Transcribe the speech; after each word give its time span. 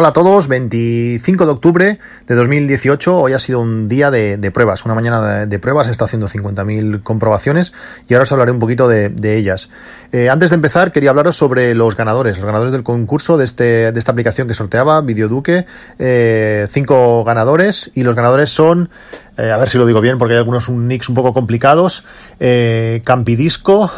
Hola 0.00 0.10
a 0.10 0.12
todos, 0.12 0.46
25 0.46 1.44
de 1.44 1.50
octubre 1.50 1.98
de 2.28 2.34
2018. 2.36 3.18
Hoy 3.18 3.32
ha 3.32 3.40
sido 3.40 3.58
un 3.58 3.88
día 3.88 4.12
de, 4.12 4.50
pruebas, 4.52 4.84
una 4.84 4.94
mañana 4.94 5.44
de, 5.44 5.58
pruebas. 5.58 5.88
He 5.88 5.90
estado 5.90 6.04
haciendo 6.04 6.28
50.000 6.28 7.02
comprobaciones 7.02 7.72
y 8.06 8.14
ahora 8.14 8.22
os 8.22 8.30
hablaré 8.30 8.52
un 8.52 8.60
poquito 8.60 8.86
de, 8.86 9.36
ellas. 9.36 9.70
Eh, 10.12 10.30
antes 10.30 10.50
de 10.50 10.54
empezar, 10.54 10.92
quería 10.92 11.10
hablaros 11.10 11.36
sobre 11.36 11.74
los 11.74 11.96
ganadores, 11.96 12.36
los 12.36 12.44
ganadores 12.44 12.70
del 12.70 12.84
concurso 12.84 13.36
de, 13.38 13.44
este, 13.44 13.90
de 13.90 13.98
esta 13.98 14.12
aplicación 14.12 14.46
que 14.46 14.54
sorteaba, 14.54 15.00
Videoduque. 15.00 15.66
Eh, 15.98 16.68
cinco 16.70 17.24
ganadores 17.24 17.90
y 17.92 18.04
los 18.04 18.14
ganadores 18.14 18.50
son. 18.50 18.90
Eh, 19.36 19.50
a 19.50 19.56
ver 19.56 19.68
si 19.68 19.78
lo 19.78 19.86
digo 19.86 20.00
bien 20.00 20.16
porque 20.18 20.34
hay 20.34 20.38
algunos 20.38 20.68
nicks 20.68 21.08
un 21.08 21.16
poco 21.16 21.34
complicados. 21.34 22.04
Campidisco, 22.38 23.90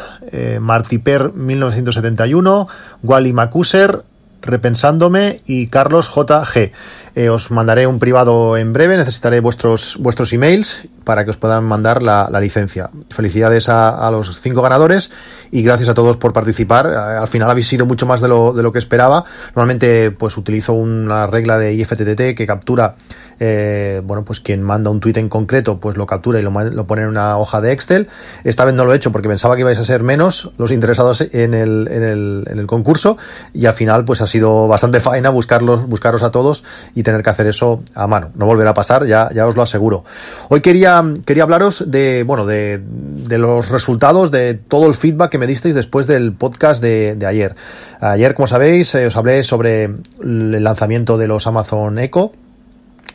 Martiper 0.60 1.34
1971, 1.34 2.68
Wally 3.02 3.34
Macuser, 3.34 4.04
Repensándome 4.42 5.40
y 5.46 5.68
Carlos 5.68 6.10
JG. 6.14 6.72
Eh, 7.14 7.28
os 7.28 7.50
mandaré 7.50 7.86
un 7.86 7.98
privado 7.98 8.56
en 8.56 8.72
breve, 8.72 8.96
necesitaré 8.96 9.40
vuestros, 9.40 9.96
vuestros 9.98 10.32
emails 10.32 10.88
para 11.04 11.24
que 11.24 11.30
os 11.30 11.36
puedan 11.36 11.64
mandar 11.64 12.02
la, 12.02 12.28
licencia. 12.40 12.90
Felicidades 13.10 13.68
a, 13.68 14.10
los 14.10 14.40
cinco 14.40 14.62
ganadores 14.62 15.10
y 15.50 15.62
gracias 15.62 15.88
a 15.88 15.94
todos 15.94 16.16
por 16.16 16.32
participar. 16.32 16.86
Eh, 16.86 16.96
al 16.96 17.28
final 17.28 17.50
habéis 17.50 17.68
sido 17.68 17.86
mucho 17.86 18.06
más 18.06 18.20
de 18.20 18.28
lo, 18.28 18.52
de 18.52 18.62
lo 18.62 18.72
que 18.72 18.78
esperaba. 18.78 19.24
Normalmente 19.54 20.10
pues 20.10 20.36
utilizo 20.36 20.72
una 20.72 21.26
regla 21.26 21.58
de 21.58 21.74
IFTTT 21.74 22.36
que 22.36 22.46
captura, 22.46 22.96
eh, 23.38 24.02
bueno, 24.04 24.24
pues 24.24 24.40
quien 24.40 24.62
manda 24.62 24.90
un 24.90 25.00
tweet 25.00 25.16
en 25.16 25.28
concreto, 25.28 25.80
pues 25.80 25.96
lo 25.96 26.06
captura 26.06 26.40
y 26.40 26.42
lo, 26.42 26.50
lo, 26.50 26.86
pone 26.86 27.02
en 27.02 27.08
una 27.08 27.38
hoja 27.38 27.60
de 27.60 27.72
Excel. 27.72 28.08
Esta 28.44 28.64
vez 28.64 28.74
no 28.74 28.84
lo 28.84 28.92
he 28.92 28.96
hecho 28.96 29.12
porque 29.12 29.28
pensaba 29.28 29.54
que 29.56 29.62
ibais 29.62 29.78
a 29.78 29.84
ser 29.84 30.02
menos 30.02 30.52
los 30.58 30.70
interesados 30.70 31.20
en 31.20 31.54
el, 31.54 31.88
en 31.90 32.02
el, 32.02 32.44
en 32.50 32.58
el 32.58 32.66
concurso 32.66 33.16
y 33.52 33.66
al 33.66 33.74
final 33.74 34.04
pues 34.04 34.20
ha 34.20 34.26
sido 34.26 34.68
bastante 34.68 35.00
faena 35.00 35.30
buscarlos, 35.30 35.86
buscaros 35.86 36.22
a 36.22 36.30
todos 36.30 36.62
y 36.94 37.02
tener 37.02 37.22
que 37.22 37.30
hacer 37.30 37.46
eso 37.46 37.82
a 37.94 38.06
mano. 38.06 38.30
No 38.34 38.46
volverá 38.46 38.70
a 38.70 38.74
pasar, 38.74 39.06
ya, 39.06 39.28
ya 39.34 39.46
os 39.46 39.56
lo 39.56 39.62
aseguro. 39.62 40.04
Hoy 40.48 40.60
quería, 40.60 40.89
quería 41.24 41.42
hablaros 41.42 41.90
de, 41.90 42.22
bueno, 42.24 42.46
de, 42.46 42.80
de 42.82 43.38
los 43.38 43.68
resultados, 43.68 44.30
de 44.30 44.54
todo 44.54 44.86
el 44.86 44.94
feedback 44.94 45.30
que 45.30 45.38
me 45.38 45.46
disteis 45.46 45.74
después 45.74 46.06
del 46.06 46.32
podcast 46.32 46.82
de, 46.82 47.14
de 47.16 47.26
ayer. 47.26 47.54
Ayer, 48.00 48.34
como 48.34 48.46
sabéis, 48.46 48.94
eh, 48.94 49.06
os 49.06 49.16
hablé 49.16 49.44
sobre 49.44 49.84
el 50.22 50.64
lanzamiento 50.64 51.18
de 51.18 51.28
los 51.28 51.46
Amazon 51.46 51.98
Echo 51.98 52.32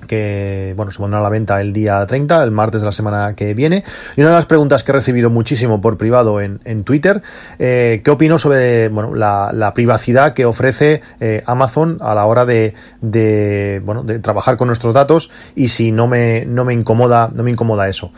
que 0.06 0.73
bueno, 0.75 0.92
se 0.92 0.98
pondrá 0.98 1.20
a 1.20 1.23
la 1.23 1.30
venta 1.30 1.61
el 1.61 1.73
día 1.73 2.06
30, 2.06 2.44
el 2.44 2.52
martes 2.52 2.81
de 2.81 2.86
la 2.86 2.92
semana 2.92 3.36
que 3.36 3.53
viene. 3.53 3.84
Y 4.16 4.22
una 4.22 4.30
de 4.30 4.36
las 4.36 4.45
preguntas 4.45 4.84
que 4.84 4.92
he 4.92 4.94
recibido 4.94 5.30
muchísimo 5.30 5.81
por 5.81 5.98
privado 5.98 6.42
en, 6.42 6.59
en 6.66 6.84
Twitter, 6.84 7.22
eh, 7.59 8.02
¿qué 8.03 8.11
opino 8.11 8.39
sobre 8.39 8.89
bueno, 8.89 9.16
la, 9.16 9.52
la 9.53 9.73
privacidad 9.73 10.33
que 10.33 10.45
ofrece 10.45 11.02
eh, 11.20 11.44
Amazon 11.45 11.98
a 12.02 12.16
la 12.16 12.26
hora 12.26 12.45
de, 12.45 12.73
de, 13.02 13.81
bueno, 13.83 14.03
de 14.03 14.20
trabajar 14.20 14.58
con 14.58 14.67
nuestros 14.67 14.94
datos 14.94 15.30
y 15.56 15.70
si 15.70 15.92
no 15.92 16.08
me, 16.08 16.45
no 16.45 16.66
me 16.66 16.73
incomoda, 16.73 17.30
no 17.33 17.44
me 17.44 17.52
incomoda 17.52 17.88
eso? 17.88 18.11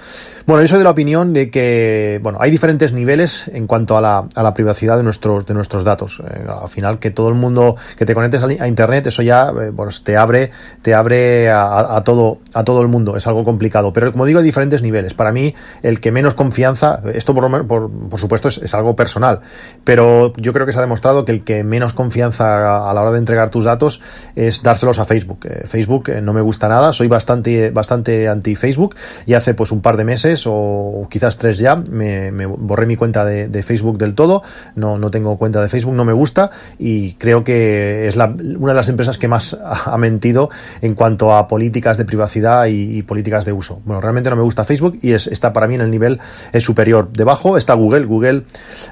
Bueno, 0.46 0.62
yo 0.62 0.70
soy 0.70 0.78
de 0.78 0.86
la 0.86 0.92
opinión 0.92 1.34
de 1.34 1.52
que 1.52 2.20
bueno, 2.24 2.40
hay 2.42 2.52
diferentes 2.52 2.94
niveles 2.94 3.50
en 3.50 3.68
cuanto 3.68 3.98
a 3.98 4.02
la, 4.02 4.28
a 4.34 4.44
la 4.44 4.54
privacidad 4.54 4.96
de 4.96 5.04
nuestros, 5.04 5.46
de 5.46 5.54
nuestros 5.54 5.84
datos. 5.84 6.22
Eh, 6.26 6.48
al 6.48 6.70
final, 6.70 7.00
que 7.00 7.12
todo 7.12 7.30
el 7.30 7.36
mundo 7.36 7.76
que 7.98 8.06
te 8.06 8.14
conectes 8.14 8.42
a, 8.44 8.68
internet, 8.68 9.08
eso 9.08 9.22
ya 9.22 9.52
pues, 9.76 10.04
te 10.04 10.16
abre, 10.16 10.52
te 10.82 10.94
abre 10.94 11.50
a 11.50 11.77
a, 11.80 12.04
todo, 12.04 12.40
a 12.54 12.64
todo 12.64 12.82
el 12.82 12.88
mundo. 12.88 13.18
Es 13.18 13.28
algo 13.28 13.44
complicado. 13.44 13.94
Pero 13.94 14.12
como 14.12 14.26
digo, 14.26 14.40
hay 14.40 14.46
diferentes 14.46 14.82
niveles. 14.82 15.14
Para 15.14 15.32
mí, 15.32 15.54
el 15.84 16.00
que 16.00 16.12
menos 16.12 16.34
confianza, 16.34 17.02
esto 17.14 17.34
por, 17.34 17.68
por, 17.68 17.90
por 17.90 18.20
supuesto 18.20 18.48
es, 18.48 18.74
algo 18.74 18.96
personal, 18.96 19.42
pero 19.84 20.34
yo 20.38 20.54
creo 20.54 20.66
que 20.66 20.72
se 20.72 20.80
ha 20.80 20.82
demostrado 20.82 21.26
que 21.26 21.32
el 21.32 21.44
que 21.44 21.64
menos 21.64 21.94
confianza 21.94 22.90
a, 22.90 22.94
la 22.94 23.02
hora 23.02 23.12
de 23.12 23.20
entregar 23.20 23.50
tus 23.50 23.66
datos 23.66 24.02
es 24.36 24.62
dárselos 24.62 25.00
a 25.00 25.06
Facebook. 25.06 25.40
Eh, 25.46 25.66
Facebook 25.66 26.10
eh, 26.10 26.22
no 26.22 26.34
me 26.34 26.42
gusta 26.42 26.68
nada, 26.68 26.94
soy 26.94 27.08
bastante, 27.08 27.72
bastante 27.72 28.28
anti 28.28 28.56
Facebook 28.56 28.96
y 29.26 29.34
hace 29.34 29.54
pues 29.54 29.72
un 29.72 29.82
par 29.82 29.98
de 29.98 30.04
meses 30.04 30.44
o 30.46 31.08
quizás 31.10 31.38
tres 31.38 31.58
ya 31.58 31.82
me, 31.92 32.32
borré 32.46 32.86
mi 32.86 32.96
cuenta 32.96 33.26
de, 33.26 33.64
Facebook 33.64 33.98
del 33.98 34.14
todo. 34.14 34.44
No, 34.76 34.98
no 34.98 35.12
tengo 35.12 35.38
cuenta 35.38 35.62
de 35.62 35.68
Facebook, 35.68 35.94
no 35.94 36.06
me 36.06 36.14
gusta 36.14 36.52
y 36.78 37.14
creo 37.14 37.44
que 37.44 38.08
es 38.08 38.16
la, 38.16 38.34
una 38.58 38.74
de 38.74 38.78
las 38.78 38.90
empresas 38.90 39.18
que 39.18 39.28
más 39.28 39.58
ha 39.64 39.98
mentido 39.98 40.50
en 40.82 40.94
cuanto 40.94 41.34
a 41.34 41.48
políticas 41.58 41.98
de 41.98 42.06
privacidad 42.06 42.68
y, 42.68 43.02
políticas 43.02 43.44
de 43.44 43.52
uso. 43.52 43.82
Bueno, 43.84 44.00
realmente 44.00 44.30
no 44.30 44.36
me 44.36 44.44
gusta 44.44 44.64
Facebook 44.64 45.00
y 45.02 45.14
es, 45.14 45.26
está 45.26 45.54
para 45.54 45.68
mí 45.68 45.74
en 45.74 45.82
el 45.82 45.90
nivel 45.90 46.20
superior. 46.60 47.10
Debajo 47.12 47.58
está 47.58 47.74
Google. 47.74 48.06
Google 48.06 48.44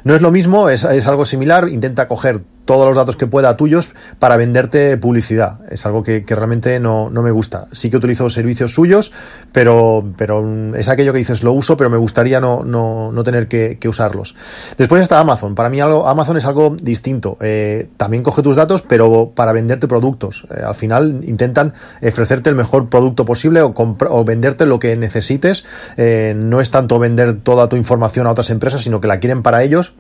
no 0.04 0.16
es 0.16 0.24
lo 0.24 0.32
mismo, 0.32 0.68
es, 0.70 0.84
es 0.84 1.06
algo 1.06 1.26
similar, 1.26 1.70
intenta 1.70 2.08
coger 2.08 2.42
todos 2.66 2.88
los 2.88 2.96
datos 2.96 3.16
que 3.16 3.28
pueda 3.28 3.56
tuyos 3.58 3.90
para 4.20 4.38
venderte 4.38 4.98
publicidad. 4.98 5.62
Es 5.70 5.86
algo 5.86 6.04
que, 6.04 6.24
realmente 6.28 6.80
no, 6.80 7.10
me 7.10 7.32
gusta. 7.32 7.68
Sí 7.72 7.90
que 7.90 7.98
utilizo 7.98 8.30
servicios 8.30 8.74
suyos, 8.74 9.12
pero, 9.52 10.04
pero 10.18 10.76
es 10.76 10.90
aquello 10.90 11.14
que 11.14 11.20
dices, 11.20 11.44
lo 11.44 11.54
uso, 11.54 11.78
pero 11.78 11.90
me 11.90 11.98
gustaría 11.98 12.42
no, 12.42 12.64
no, 12.64 13.24
tener 13.24 13.48
que, 13.48 13.80
usarlos. 13.86 14.36
Después 14.78 15.02
está 15.04 15.20
Amazon. 15.20 15.54
Para 15.54 15.70
mí 15.70 15.80
Amazon 15.80 16.38
es 16.38 16.46
algo 16.46 16.76
distinto. 16.82 17.38
Eh, 17.40 17.88
también 17.98 18.24
coge 18.24 18.42
tus 18.42 18.56
datos, 18.56 18.82
pero 18.82 19.32
para 19.36 19.52
venderte 19.52 19.88
productos. 19.88 20.48
Eh, 20.50 20.62
al 20.66 20.76
final 20.76 21.24
intentan 21.28 21.74
ofrecerte 22.02 22.50
el 22.50 22.56
mejor 22.56 22.90
producto 22.90 23.26
posible 23.26 23.62
o, 23.62 23.74
o 23.76 24.26
venderte 24.26 24.66
lo 24.66 24.80
que 24.80 24.96
necesites. 24.96 25.66
Eh, 25.98 26.34
no 26.36 26.62
es 26.62 26.72
tanto 26.72 26.98
vender 26.98 27.42
toda 27.42 27.70
tu 27.70 27.76
información 27.76 28.26
a 28.26 28.32
otras 28.32 28.50
empresas, 28.50 28.82
sino 28.82 29.00
que 29.00 29.08
la 29.08 29.20
quieren 29.20 29.44
para 29.44 29.64
ellos 29.64 29.94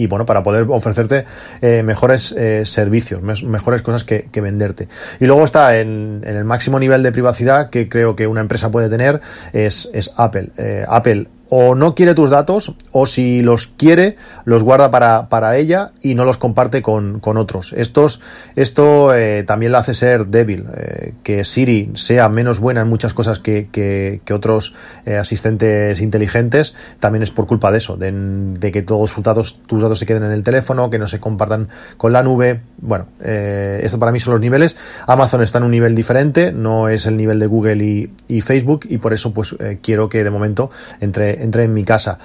y 0.00 0.06
bueno, 0.06 0.24
para 0.24 0.42
poder 0.42 0.66
ofrecerte 0.68 1.24
eh, 1.60 1.82
mejores 1.82 2.32
eh, 2.32 2.64
servicios, 2.64 3.20
mejores 3.42 3.82
cosas 3.82 4.04
que, 4.04 4.40
venderte. 4.40 4.88
Y 5.20 5.26
luego 5.26 5.44
está 5.44 5.78
en, 5.78 6.22
el 6.24 6.44
máximo 6.44 6.78
nivel 6.78 7.02
de 7.02 7.12
privacidad 7.12 7.68
que 7.68 7.88
creo 7.90 8.16
que 8.16 8.26
una 8.26 8.40
empresa 8.40 8.70
puede 8.70 8.88
tener 8.88 9.20
es, 9.52 9.90
es 9.92 10.10
Apple. 10.16 10.48
Eh, 10.56 10.86
Apple 10.88 11.26
o 11.50 11.74
no 11.74 11.94
quiere 11.94 12.14
tus 12.14 12.30
datos 12.30 12.74
o 12.92 13.06
si 13.06 13.42
los 13.42 13.66
quiere 13.66 14.16
los 14.44 14.62
guarda 14.62 14.90
para, 14.90 15.28
para 15.28 15.56
ella 15.56 15.90
y 16.00 16.14
no 16.14 16.24
los 16.24 16.38
comparte 16.38 16.80
con, 16.80 17.18
con 17.18 17.36
otros. 17.36 17.74
Estos, 17.76 18.20
esto 18.56 19.14
eh, 19.14 19.42
también 19.42 19.72
la 19.72 19.78
hace 19.78 19.94
ser 19.94 20.28
débil, 20.28 20.66
eh, 20.76 21.14
que 21.24 21.44
Siri 21.44 21.90
sea 21.94 22.28
menos 22.28 22.60
buena 22.60 22.82
en 22.82 22.88
muchas 22.88 23.14
cosas 23.14 23.40
que, 23.40 23.68
que, 23.70 24.20
otros 24.30 24.74
eh, 25.06 25.16
asistentes 25.16 26.00
inteligentes, 26.00 26.74
también 27.00 27.24
es 27.24 27.32
por 27.32 27.48
culpa 27.48 27.72
de 27.72 27.78
eso, 27.78 27.96
de, 27.96 28.70
que 28.72 28.82
todos 28.82 29.12
tus 29.12 29.24
datos, 29.24 29.60
tus 29.66 29.82
datos 29.82 29.98
se 29.98 30.06
queden 30.06 30.22
en 30.22 30.30
el 30.30 30.44
teléfono, 30.44 30.88
que 30.88 31.00
no 31.00 31.08
se 31.08 31.18
compartan 31.18 31.68
con 31.96 32.12
la 32.12 32.22
nube. 32.22 32.60
Bueno, 32.78 33.08
esto 33.20 33.98
para 33.98 34.12
mí 34.12 34.20
son 34.20 34.34
los 34.34 34.40
niveles. 34.40 34.76
Amazon 35.08 35.42
está 35.42 35.58
en 35.58 35.64
un 35.64 35.72
nivel 35.72 35.96
diferente, 35.96 36.52
no 36.52 36.88
es 36.88 37.06
el 37.06 37.16
nivel 37.16 37.40
de 37.40 37.46
Google 37.46 37.84
y, 37.84 38.12
y 38.28 38.40
Facebook 38.40 38.86
y 38.88 38.98
por 38.98 39.12
eso 39.12 39.34
pues 39.34 39.56
quiero 39.82 40.08
que 40.08 40.22
de 40.22 40.30
momento 40.30 40.70
entre 41.00 41.39
entré 41.40 41.64
en 41.64 41.74
mi 41.74 41.84
casa. 41.84 42.18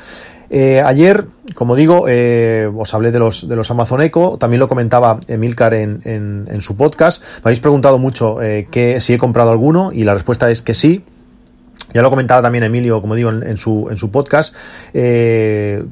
Eh, 0.49 0.81
ayer, 0.81 1.25
como 1.55 1.75
digo, 1.75 2.05
eh, 2.07 2.69
os 2.73 2.93
hablé 2.93 3.11
de 3.11 3.19
los, 3.19 3.47
de 3.47 3.55
los 3.55 3.69
Amazon 3.71 4.01
Echo, 4.01 4.37
también 4.39 4.59
lo 4.59 4.67
comentaba 4.67 5.19
Emilcar 5.27 5.73
en, 5.73 6.01
en, 6.03 6.61
su 6.61 6.77
podcast. 6.77 7.21
Me 7.23 7.49
habéis 7.49 7.59
preguntado 7.59 7.97
mucho 7.97 8.41
eh, 8.41 8.67
que 8.69 8.99
si 9.01 9.13
he 9.13 9.17
comprado 9.17 9.51
alguno 9.51 9.91
y 9.91 10.03
la 10.03 10.13
respuesta 10.13 10.49
es 10.49 10.61
que 10.61 10.73
sí. 10.73 11.03
Ya 11.93 12.01
lo 12.01 12.09
comentaba 12.09 12.41
también 12.41 12.63
Emilio, 12.63 12.99
como 12.99 13.15
digo, 13.15 13.29
en, 13.29 13.57
su, 13.57 13.87
en 13.89 13.95
su 13.95 14.11
podcast. 14.11 14.53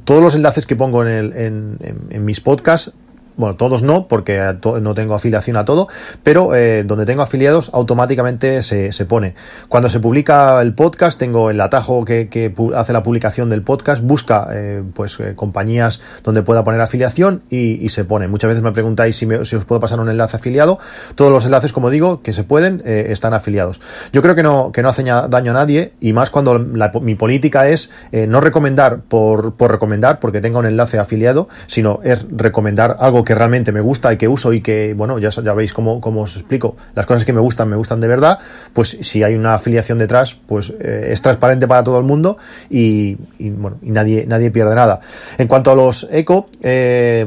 todos 0.03 0.23
los 0.23 0.35
enlaces 0.35 0.65
que 0.65 0.75
pongo 0.75 1.05
en, 1.05 1.77
en 2.09 2.25
mis 2.25 2.41
podcasts 2.41 2.93
bueno, 3.37 3.55
todos 3.55 3.81
no, 3.81 4.07
porque 4.07 4.55
no 4.81 4.93
tengo 4.93 5.15
afiliación 5.15 5.57
a 5.57 5.65
todo, 5.65 5.87
pero 6.23 6.55
eh, 6.55 6.83
donde 6.85 7.05
tengo 7.05 7.21
afiliados 7.21 7.71
automáticamente 7.73 8.63
se, 8.63 8.91
se, 8.93 9.05
pone. 9.05 9.35
Cuando 9.69 9.89
se 9.89 9.99
publica 9.99 10.61
el 10.61 10.73
podcast, 10.73 11.17
tengo 11.17 11.49
el 11.49 11.59
atajo 11.61 12.05
que, 12.05 12.53
hace 12.75 12.93
la 12.93 13.03
publicación 13.03 13.49
del 13.49 13.63
podcast, 13.63 14.03
busca 14.03 14.47
eh, 14.51 14.83
pues 14.93 15.19
eh, 15.19 15.33
compañías 15.35 15.99
donde 16.23 16.43
pueda 16.43 16.63
poner 16.63 16.81
afiliación 16.81 17.43
y, 17.49 17.83
y, 17.83 17.89
se 17.89 18.05
pone. 18.05 18.27
Muchas 18.27 18.49
veces 18.49 18.63
me 18.63 18.71
preguntáis 18.71 19.15
si, 19.15 19.25
me, 19.25 19.45
si, 19.45 19.55
os 19.55 19.65
puedo 19.65 19.81
pasar 19.81 19.99
un 19.99 20.09
enlace 20.09 20.37
afiliado. 20.37 20.79
Todos 21.15 21.31
los 21.31 21.45
enlaces, 21.45 21.73
como 21.73 21.89
digo, 21.89 22.21
que 22.21 22.33
se 22.33 22.43
pueden, 22.43 22.81
están 22.85 23.33
afiliados. 23.33 23.81
Yo 24.11 24.21
creo 24.21 24.35
que 24.35 24.43
no, 24.43 24.71
que 24.71 24.81
no 24.81 24.89
hace 24.89 25.03
daño 25.03 25.51
a 25.51 25.53
nadie 25.53 25.93
y 25.99 26.13
más 26.13 26.29
cuando 26.29 26.59
mi 26.59 27.15
política 27.15 27.67
es 27.67 27.91
no 28.11 28.41
recomendar 28.41 29.01
por, 29.01 29.55
por 29.55 29.71
recomendar, 29.71 30.19
porque 30.19 30.41
tenga 30.41 30.59
un 30.59 30.65
enlace 30.65 30.99
afiliado, 30.99 31.47
sino 31.67 31.99
es 32.03 32.25
recomendar 32.29 32.97
algo 32.99 33.22
que 33.23 33.35
realmente 33.35 33.71
me 33.71 33.81
gusta 33.81 34.13
y 34.13 34.17
que 34.17 34.27
uso 34.27 34.53
y 34.53 34.61
que, 34.61 34.93
bueno, 34.93 35.19
ya, 35.19 35.29
ya 35.29 35.53
veis 35.53 35.73
cómo, 35.73 36.01
cómo 36.01 36.21
os 36.21 36.35
explico, 36.35 36.75
las 36.95 37.05
cosas 37.05 37.25
que 37.25 37.33
me 37.33 37.41
gustan, 37.41 37.69
me 37.69 37.75
gustan 37.75 38.01
de 38.01 38.07
verdad, 38.07 38.39
pues 38.73 38.97
si 39.01 39.23
hay 39.23 39.35
una 39.35 39.55
afiliación 39.55 39.97
detrás, 39.97 40.35
pues 40.47 40.73
eh, 40.79 41.07
es 41.09 41.21
transparente 41.21 41.67
para 41.67 41.83
todo 41.83 41.97
el 41.97 42.03
mundo 42.03 42.37
y, 42.69 43.15
bueno, 43.39 43.77
y 43.81 43.91
nadie, 43.91 44.25
nadie 44.27 44.51
pierde 44.51 44.75
nada. 44.75 45.01
En 45.37 45.47
cuanto 45.47 45.71
a 45.71 45.75
los 45.75 46.07
eco, 46.11 46.49
eh, 46.61 47.25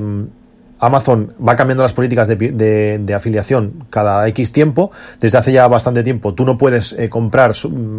Amazon 0.78 1.34
va 1.46 1.56
cambiando 1.56 1.82
las 1.82 1.92
políticas 1.92 2.28
de, 2.28 3.12
afiliación 3.14 3.86
cada 3.90 4.26
X 4.28 4.52
tiempo. 4.52 4.90
Desde 5.20 5.38
hace 5.38 5.52
ya 5.52 5.66
bastante 5.68 6.02
tiempo 6.02 6.34
tú 6.34 6.44
no 6.44 6.58
puedes 6.58 6.92
eh, 6.92 7.08
comprar 7.08 7.54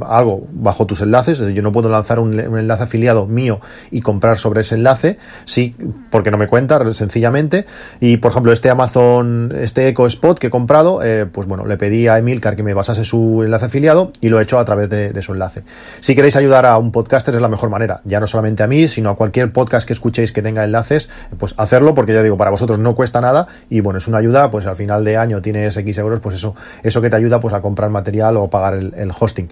algo 0.06 0.48
bajo 0.52 0.86
tus 0.86 1.02
enlaces. 1.02 1.40
Yo 1.54 1.62
no 1.62 1.72
puedo 1.72 1.90
lanzar 1.90 2.20
un, 2.20 2.40
enlace 2.40 2.84
afiliado 2.84 3.26
mío 3.26 3.60
y 3.92 4.02
comprar 4.02 4.38
sobre 4.38 4.62
ese 4.62 4.76
enlace. 4.76 5.18
Sí, 5.46 5.76
porque 6.12 6.32
no 6.32 6.38
me 6.38 6.48
cuenta, 6.48 6.80
sencillamente. 6.94 7.66
Y 8.00 8.18
por 8.18 8.32
ejemplo, 8.32 8.52
este 8.52 8.70
Amazon, 8.70 9.54
este 9.60 9.88
Eco 9.88 10.06
Spot 10.06 10.38
que 10.38 10.48
he 10.48 10.50
comprado, 10.50 11.02
eh, 11.04 11.26
pues 11.26 11.48
bueno, 11.48 11.66
le 11.66 11.78
pedí 11.78 12.08
a 12.08 12.18
Emilcar 12.18 12.56
que 12.56 12.64
me 12.64 12.74
basase 12.74 13.04
su 13.04 13.42
enlace 13.44 13.66
afiliado 13.66 14.12
y 14.22 14.30
lo 14.30 14.40
he 14.40 14.44
hecho 14.44 14.60
a 14.60 14.66
través 14.66 14.90
de, 14.90 15.22
su 15.22 15.34
enlace. 15.34 15.64
Si 16.00 16.16
queréis 16.16 16.36
ayudar 16.36 16.66
a 16.66 16.78
un 16.78 16.92
podcaster 16.92 17.34
es 17.34 17.42
la 17.42 17.50
mejor 17.50 17.70
manera. 17.70 18.02
Ya 18.06 18.20
no 18.20 18.28
solamente 18.28 18.62
a 18.62 18.68
mí, 18.68 18.88
sino 18.88 19.10
a 19.10 19.16
cualquier 19.16 19.52
podcast 19.52 19.88
que 19.88 19.94
escuchéis 19.94 20.32
que 20.32 20.42
tenga 20.42 20.64
enlaces, 20.64 21.10
pues 21.38 21.56
hacerlo 21.58 21.96
porque 21.96 22.14
ya 22.14 22.22
digo, 22.22 22.38
para 22.38 22.52
vosotros 22.52 22.67
no 22.76 22.96
cuesta 22.96 23.22
nada 23.22 23.48
y 23.70 23.80
bueno, 23.80 24.00
es 24.00 24.08
una 24.08 24.18
ayuda, 24.18 24.52
pues 24.52 24.66
al 24.66 24.76
final 24.76 25.06
de 25.06 25.16
año 25.16 25.42
tienes 25.42 25.78
X 25.78 25.98
euros, 26.00 26.20
pues 26.20 26.36
eso, 26.36 26.56
eso 26.84 27.02
que 27.02 27.10
te 27.10 27.16
ayuda 27.16 27.40
pues 27.40 27.54
a 27.54 27.62
comprar 27.62 27.90
material 27.90 28.36
o 28.36 28.50
pagar 28.50 28.74
el, 28.74 29.12
hosting. 29.18 29.50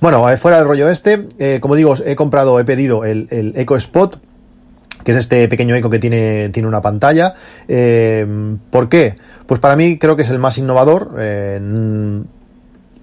Bueno, 0.00 0.28
eh, 0.28 0.36
fuera 0.36 0.58
del 0.58 0.66
rollo 0.66 0.90
este, 0.90 1.26
eh, 1.38 1.58
como 1.60 1.74
digo, 1.76 1.94
he 2.04 2.16
comprado, 2.16 2.60
he 2.60 2.64
pedido 2.64 3.04
el, 3.04 3.28
el 3.30 3.52
Eco 3.56 3.76
Spot, 3.76 4.18
que 5.04 5.12
es 5.12 5.16
este 5.16 5.48
pequeño 5.48 5.74
eco 5.74 5.88
que 5.88 6.00
tiene, 6.00 6.50
tiene 6.50 6.68
una 6.68 6.82
pantalla. 6.82 7.34
Eh, 7.68 8.26
¿Por 8.70 8.88
qué? 8.88 9.16
Pues 9.46 9.60
para 9.60 9.76
mí 9.76 9.98
creo 9.98 10.16
que 10.16 10.22
es 10.22 10.30
el 10.30 10.38
más 10.38 10.58
innovador. 10.58 11.12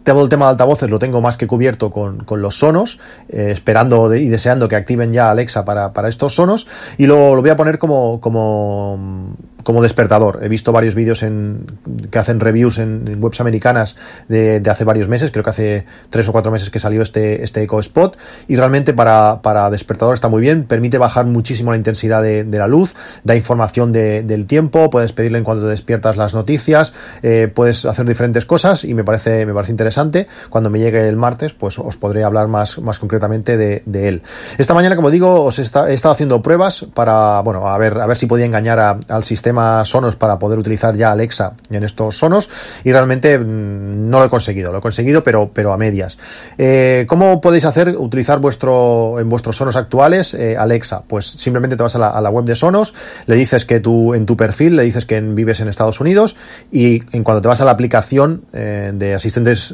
Todo 0.06 0.22
el 0.22 0.30
tema 0.30 0.46
de 0.46 0.52
altavoces 0.52 0.88
lo 0.88 1.00
tengo 1.00 1.20
más 1.20 1.36
que 1.36 1.48
cubierto 1.48 1.90
con, 1.90 2.24
los 2.30 2.60
sonos, 2.60 3.00
eh, 3.28 3.50
esperando 3.50 4.14
y 4.14 4.28
deseando 4.28 4.68
que 4.68 4.76
activen 4.76 5.12
ya 5.12 5.32
Alexa 5.32 5.66
para, 5.66 6.08
estos 6.08 6.36
sonos. 6.36 6.68
Y 7.00 7.08
lo, 7.08 7.36
lo 7.36 7.42
voy 7.42 7.50
a 7.50 7.56
poner 7.56 7.80
como, 7.80 8.22
como 8.22 9.36
como 9.66 9.82
despertador. 9.82 10.40
He 10.44 10.48
visto 10.48 10.72
varios 10.72 10.94
vídeos 10.94 11.24
en, 11.24 11.66
que 12.12 12.20
hacen 12.20 12.40
reviews 12.40 12.78
en, 12.78 13.18
webs 13.20 13.42
americanas 13.42 13.98
de, 14.30 14.62
hace 14.70 14.84
varios 14.84 15.10
meses, 15.10 15.32
creo 15.32 15.44
que 15.44 15.50
hace 15.50 15.86
tres 16.12 16.30
o 16.30 16.32
cuatro 16.32 16.52
meses 16.52 16.70
que 16.70 16.80
salió 16.80 17.02
este, 17.02 17.44
este 17.44 17.64
Eco 17.64 17.80
Spot, 17.80 18.16
y 18.48 18.56
realmente 18.56 18.94
para, 18.94 19.42
para 19.42 19.70
despertador 19.72 20.14
está 20.14 20.30
muy 20.30 20.42
bien, 20.42 20.66
permite 20.66 21.00
bajar 21.00 21.26
muchísimo 21.26 21.72
la 21.72 21.78
intensidad 21.78 22.22
de, 22.22 22.46
la 22.46 22.68
luz, 22.68 22.94
da 23.24 23.36
información 23.36 23.92
del 23.92 24.46
tiempo, 24.46 24.90
puedes 24.92 25.14
pedirle 25.14 25.40
en 25.40 25.44
cuanto 25.44 25.66
te 25.66 25.72
despiertas 25.72 26.16
las 26.16 26.36
noticias, 26.36 26.94
eh, 27.24 27.52
puedes 27.54 27.86
hacer 27.86 28.06
diferentes 28.06 28.46
cosas 28.46 28.84
y 28.84 28.94
me 28.94 29.04
parece, 29.04 29.48
me 29.48 29.54
parece 29.54 29.72
interesante. 29.72 30.28
Cuando 30.50 30.70
me 30.70 30.80
llegue 30.80 31.10
el 31.10 31.18
martes, 31.18 31.54
pues 31.54 31.80
os 31.80 31.98
podré 31.98 32.24
hablar 32.24 32.48
más, 32.48 32.78
más 32.80 33.00
concretamente 33.00 33.58
de, 33.58 33.84
él. 34.08 34.22
Esta 34.60 34.76
mañana, 34.76 34.96
como 34.96 35.10
digo, 35.10 35.44
os 35.44 35.58
he 35.58 35.64
estado 35.64 36.12
haciendo 36.12 36.42
pruebas 36.44 36.86
para, 36.94 37.40
bueno, 37.42 37.68
a 37.68 37.78
ver, 37.80 38.00
a 38.00 38.06
ver 38.06 38.16
si 38.16 38.28
podía 38.28 38.46
engañar 38.46 39.00
al 39.08 39.24
sistema 39.24 39.55
Sonos 39.86 40.16
para 40.16 40.40
poder 40.40 40.60
utilizar 40.60 40.96
ya 40.96 41.12
Alexa 41.12 41.54
en 41.70 41.84
estos 41.84 42.18
Sonos 42.18 42.50
y 42.84 42.92
realmente 42.92 43.38
mm, 43.38 44.10
no 44.10 44.20
lo 44.20 44.26
he 44.26 44.30
conseguido, 44.30 44.72
lo 44.72 44.80
he 44.80 44.82
conseguido 44.82 45.24
pero, 45.24 45.52
pero 45.54 45.74
a 45.74 45.78
medias. 45.78 46.18
Eh, 46.58 47.06
¿Cómo 47.08 47.42
podéis 47.42 47.66
hacer 47.66 47.96
utilizar 47.98 48.40
vuestro 48.40 49.20
en 49.20 49.30
vuestros 49.30 49.58
Sonos 49.58 49.76
actuales 49.76 50.34
eh, 50.34 50.58
Alexa? 50.58 51.04
Pues 51.08 51.26
simplemente 51.26 51.76
te 51.76 51.84
vas 51.84 51.96
a 51.96 52.22
la, 52.22 52.30
web 52.30 52.46
de 52.46 52.56
Sonos, 52.56 52.94
le 53.26 53.36
dices 53.36 53.66
que 53.66 53.80
tú 53.80 54.14
en 54.14 54.26
tu 54.26 54.36
perfil 54.36 54.76
le 54.76 54.84
dices 54.84 55.06
que 55.06 55.20
vives 55.22 55.60
en 55.60 55.68
Estados 55.68 56.00
Unidos 56.00 56.36
y 56.72 57.02
en 57.12 57.24
cuanto 57.24 57.42
te 57.42 57.48
vas 57.48 57.62
a 57.62 57.66
la 57.66 57.72
aplicación 57.72 58.44
eh, 58.54 58.92
de 58.94 59.14
asistentes 59.14 59.74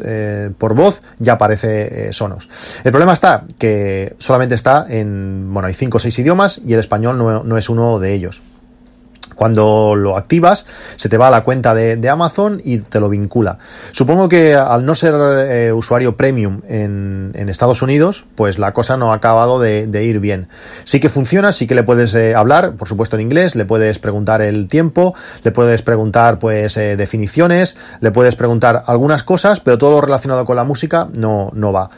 por 0.58 0.76
voz 0.76 1.02
ya 1.20 1.34
aparece 1.34 2.14
Sonos. 2.14 2.50
El 2.84 2.92
problema 2.92 3.14
está 3.14 3.44
que 3.58 4.16
solamente 4.20 4.56
está 4.56 4.86
en, 4.90 5.54
bueno, 5.54 5.68
hay 5.68 5.74
cinco 5.74 5.98
o 5.98 6.00
seis 6.00 6.18
idiomas 6.20 6.62
y 6.66 6.74
el 6.74 6.80
español 6.80 7.18
no 7.18 7.58
es 7.58 7.70
uno 7.70 8.00
de 8.00 8.14
ellos. 8.14 8.42
Cuando 9.42 9.96
lo 9.96 10.18
activas, 10.18 10.68
se 10.98 11.10
te 11.10 11.18
va 11.18 11.30
a 11.30 11.32
la 11.32 11.44
cuenta 11.44 11.74
de, 11.74 12.10
Amazon 12.10 12.62
y 12.64 12.78
te 12.78 13.00
lo 13.00 13.10
vincula. 13.10 13.58
Supongo 13.92 14.30
que 14.30 14.54
al 14.54 14.86
no 14.86 14.94
ser 14.94 15.16
eh, 15.18 15.74
usuario 15.74 16.16
premium 16.16 16.62
en, 16.68 17.32
Estados 17.50 17.82
Unidos, 17.82 18.24
pues 18.36 18.60
la 18.60 18.72
cosa 18.72 18.98
no 18.98 19.12
ha 19.12 19.16
acabado 19.16 19.60
de, 19.60 20.04
ir 20.06 20.20
bien. 20.20 20.48
Sí 20.84 21.00
que 21.00 21.10
funciona, 21.10 21.54
sí 21.54 21.66
que 21.66 21.74
le 21.74 21.82
puedes 21.82 22.14
eh, 22.14 22.36
hablar, 22.36 22.74
por 22.74 22.88
supuesto 22.88 23.16
en 23.16 23.24
inglés, 23.24 23.56
le 23.56 23.66
puedes 23.66 23.98
preguntar 23.98 24.44
el 24.44 24.68
tiempo, 24.68 25.16
le 25.42 25.52
puedes 25.52 25.82
preguntar 25.82 26.38
pues 26.38 26.78
eh, 26.78 26.96
definiciones, 26.96 27.78
le 28.00 28.12
puedes 28.12 28.36
preguntar 28.36 28.84
algunas 28.86 29.24
cosas, 29.24 29.60
pero 29.60 29.80
todo 29.80 29.90
lo 29.90 30.02
relacionado 30.02 30.46
con 30.46 30.56
la 30.56 30.66
música 30.66 31.08
no, 31.16 31.50
no 31.56 31.74
va. 31.74 31.90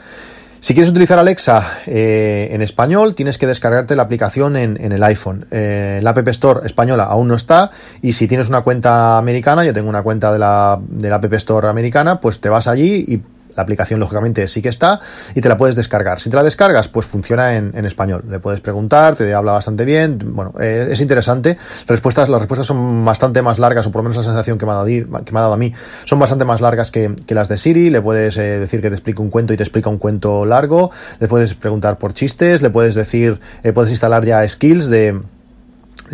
Si 0.64 0.72
quieres 0.72 0.92
utilizar 0.92 1.18
Alexa 1.18 1.82
eh, 1.84 2.48
en 2.52 2.62
español, 2.62 3.14
tienes 3.14 3.36
que 3.36 3.46
descargarte 3.46 3.94
la 3.96 4.04
aplicación 4.04 4.56
en, 4.56 4.80
el 4.80 5.02
iPhone. 5.02 5.44
Eh, 5.50 6.00
la 6.02 6.08
App 6.08 6.26
Store 6.28 6.60
española 6.64 7.04
aún 7.04 7.28
no 7.28 7.34
está 7.34 7.70
y 8.00 8.14
si 8.14 8.26
tienes 8.26 8.48
una 8.48 8.62
cuenta 8.62 9.18
americana, 9.18 9.62
yo 9.66 9.74
tengo 9.74 9.90
una 9.90 10.02
cuenta 10.02 10.32
de 10.32 10.38
la, 10.38 10.80
de 10.80 11.10
la 11.10 11.16
App 11.16 11.30
Store 11.34 11.68
americana, 11.68 12.18
pues 12.18 12.40
te 12.40 12.48
vas 12.48 12.66
allí 12.66 13.04
y 13.06 13.20
la 13.56 13.62
aplicación, 13.62 14.00
lógicamente, 14.00 14.46
sí 14.48 14.62
que 14.62 14.68
está 14.68 15.00
y 15.34 15.40
te 15.40 15.48
la 15.48 15.56
puedes 15.56 15.76
descargar. 15.76 16.20
Si 16.20 16.30
te 16.30 16.36
la 16.36 16.42
descargas, 16.42 16.88
pues 16.88 17.06
funciona 17.06 17.56
en, 17.56 17.84
español. 17.84 18.24
Le 18.28 18.38
puedes 18.38 18.60
preguntar, 18.60 19.16
te 19.16 19.32
habla 19.34 19.52
bastante 19.52 19.84
bien. 19.84 20.18
Bueno, 20.24 20.54
eh, 20.60 20.88
es 20.90 21.00
interesante. 21.00 21.58
Respuestas, 21.86 22.28
las 22.28 22.40
respuestas 22.40 22.66
son 22.66 23.04
bastante 23.04 23.42
más 23.42 23.58
largas, 23.58 23.86
o 23.86 23.92
por 23.92 24.00
lo 24.00 24.04
menos 24.04 24.16
la 24.16 24.22
sensación 24.22 24.58
que 24.58 24.66
me 24.66 24.72
ha 24.72 24.76
dado, 24.76 24.86
que 24.86 25.32
me 25.32 25.38
ha 25.38 25.42
dado 25.42 25.54
a 25.54 25.58
mí, 25.58 25.72
son 26.04 26.18
bastante 26.18 26.44
más 26.44 26.60
largas 26.60 26.90
que, 26.90 27.14
las 27.28 27.48
de 27.48 27.58
Siri. 27.58 27.90
Le 27.90 28.00
puedes 28.00 28.36
eh, 28.36 28.58
decir 28.58 28.80
que 28.80 28.88
te 28.88 28.94
explique 28.94 29.20
un 29.20 29.30
cuento 29.30 29.52
y 29.52 29.56
te 29.56 29.62
explica 29.62 29.90
un 29.90 29.98
cuento 29.98 30.44
largo. 30.44 30.90
Le 31.20 31.28
puedes 31.28 31.54
preguntar 31.54 31.98
por 31.98 32.14
chistes. 32.14 32.62
Le 32.62 32.70
puedes 32.70 32.94
decir, 32.94 33.40
eh, 33.62 33.72
puedes 33.72 33.90
instalar 33.90 34.24
ya 34.24 34.46
skills 34.46 34.88
de 34.88 35.20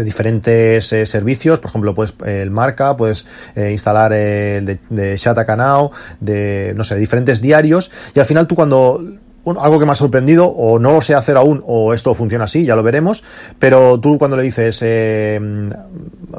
de 0.01 0.05
diferentes 0.05 0.93
eh, 0.93 1.05
servicios, 1.05 1.59
por 1.59 1.69
ejemplo, 1.69 1.95
pues 1.95 2.15
el 2.25 2.51
marca, 2.51 2.97
puedes 2.97 3.27
eh, 3.55 3.71
instalar 3.71 4.13
el 4.13 4.65
de, 4.65 4.81
de 4.89 5.17
Shataka 5.17 5.57
Now, 5.57 5.91
de 6.21 6.73
no 6.75 6.85
sé, 6.85 6.97
diferentes 6.97 7.41
diarios, 7.41 7.91
y 8.15 8.21
al 8.21 8.27
final 8.27 8.47
tú 8.47 8.55
cuando 8.55 9.03
algo 9.47 9.79
que 9.79 9.87
me 9.87 9.93
ha 9.93 9.95
sorprendido, 9.95 10.47
o 10.47 10.79
no 10.79 10.93
lo 10.93 11.01
sé 11.01 11.15
hacer 11.15 11.37
aún, 11.37 11.63
o 11.67 11.95
esto 11.95 12.15
funciona 12.15 12.45
así, 12.45 12.65
ya 12.65 12.77
lo 12.77 12.83
veremos, 12.83 13.25
pero 13.59 13.99
tú 13.99 14.19
cuando 14.19 14.37
le 14.37 14.43
dices, 14.43 14.79
eh, 14.83 15.41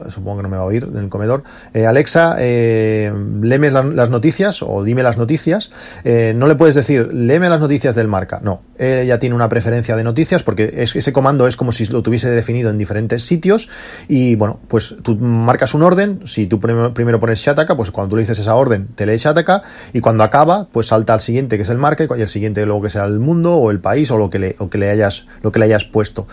supongo 0.09 0.37
que 0.37 0.43
no 0.43 0.49
me 0.49 0.57
va 0.57 0.63
a 0.63 0.65
oír 0.65 0.87
en 0.91 0.97
el 0.97 1.09
comedor, 1.09 1.43
eh, 1.73 1.85
Alexa, 1.85 2.35
eh, 2.39 3.11
léeme 3.41 3.71
las 3.71 4.09
noticias 4.09 4.61
o 4.61 4.83
dime 4.83 5.03
las 5.03 5.17
noticias, 5.17 5.71
eh, 6.03 6.33
no 6.35 6.47
le 6.47 6.55
puedes 6.55 6.75
decir, 6.75 7.13
léeme 7.13 7.49
las 7.49 7.59
noticias 7.59 7.95
del 7.95 8.07
marca, 8.07 8.39
no, 8.43 8.61
ella 8.81 9.19
tiene 9.19 9.35
una 9.35 9.47
preferencia 9.47 9.95
de 9.95 10.03
noticias 10.03 10.41
porque 10.43 10.73
ese 10.75 11.13
comando 11.13 11.47
es 11.47 11.55
como 11.55 11.71
si 11.71 11.85
lo 11.85 12.01
tuviese 12.01 12.29
definido 12.29 12.69
en 12.71 12.77
diferentes 12.77 13.23
sitios 13.23 13.69
y 14.07 14.35
bueno, 14.35 14.59
pues 14.67 14.95
tú 15.03 15.15
marcas 15.15 15.73
un 15.73 15.83
orden, 15.83 16.21
si 16.25 16.47
tú 16.47 16.59
primero, 16.59 17.19
pones 17.19 17.39
Shataka, 17.39 17.75
pues 17.75 17.91
cuando 17.91 18.11
tú 18.11 18.15
le 18.15 18.23
dices 18.23 18.39
esa 18.39 18.55
orden, 18.55 18.87
te 18.95 19.05
lee 19.05 19.17
Shataka 19.17 19.63
y 19.93 19.99
cuando 19.99 20.23
acaba, 20.23 20.67
pues 20.71 20.87
salta 20.87 21.13
al 21.13 21.21
siguiente 21.21 21.57
que 21.57 21.63
es 21.63 21.69
el 21.69 21.77
marca 21.77 22.05
y 22.17 22.21
el 22.21 22.27
siguiente 22.27 22.65
luego 22.65 22.81
que 22.81 22.89
sea 22.89 23.05
el 23.05 23.19
mundo 23.19 23.55
o 23.55 23.69
el 23.69 23.79
país 23.79 24.09
o 24.11 24.17
lo 24.17 24.29
que 24.29 24.39
le, 24.39 24.55
que 24.69 24.77
le 24.77 24.89
hayas, 24.89 25.27
lo 25.43 25.51
que 25.51 25.59
le 25.59 25.65
hayas 25.65 25.85
puesto. 25.85 26.27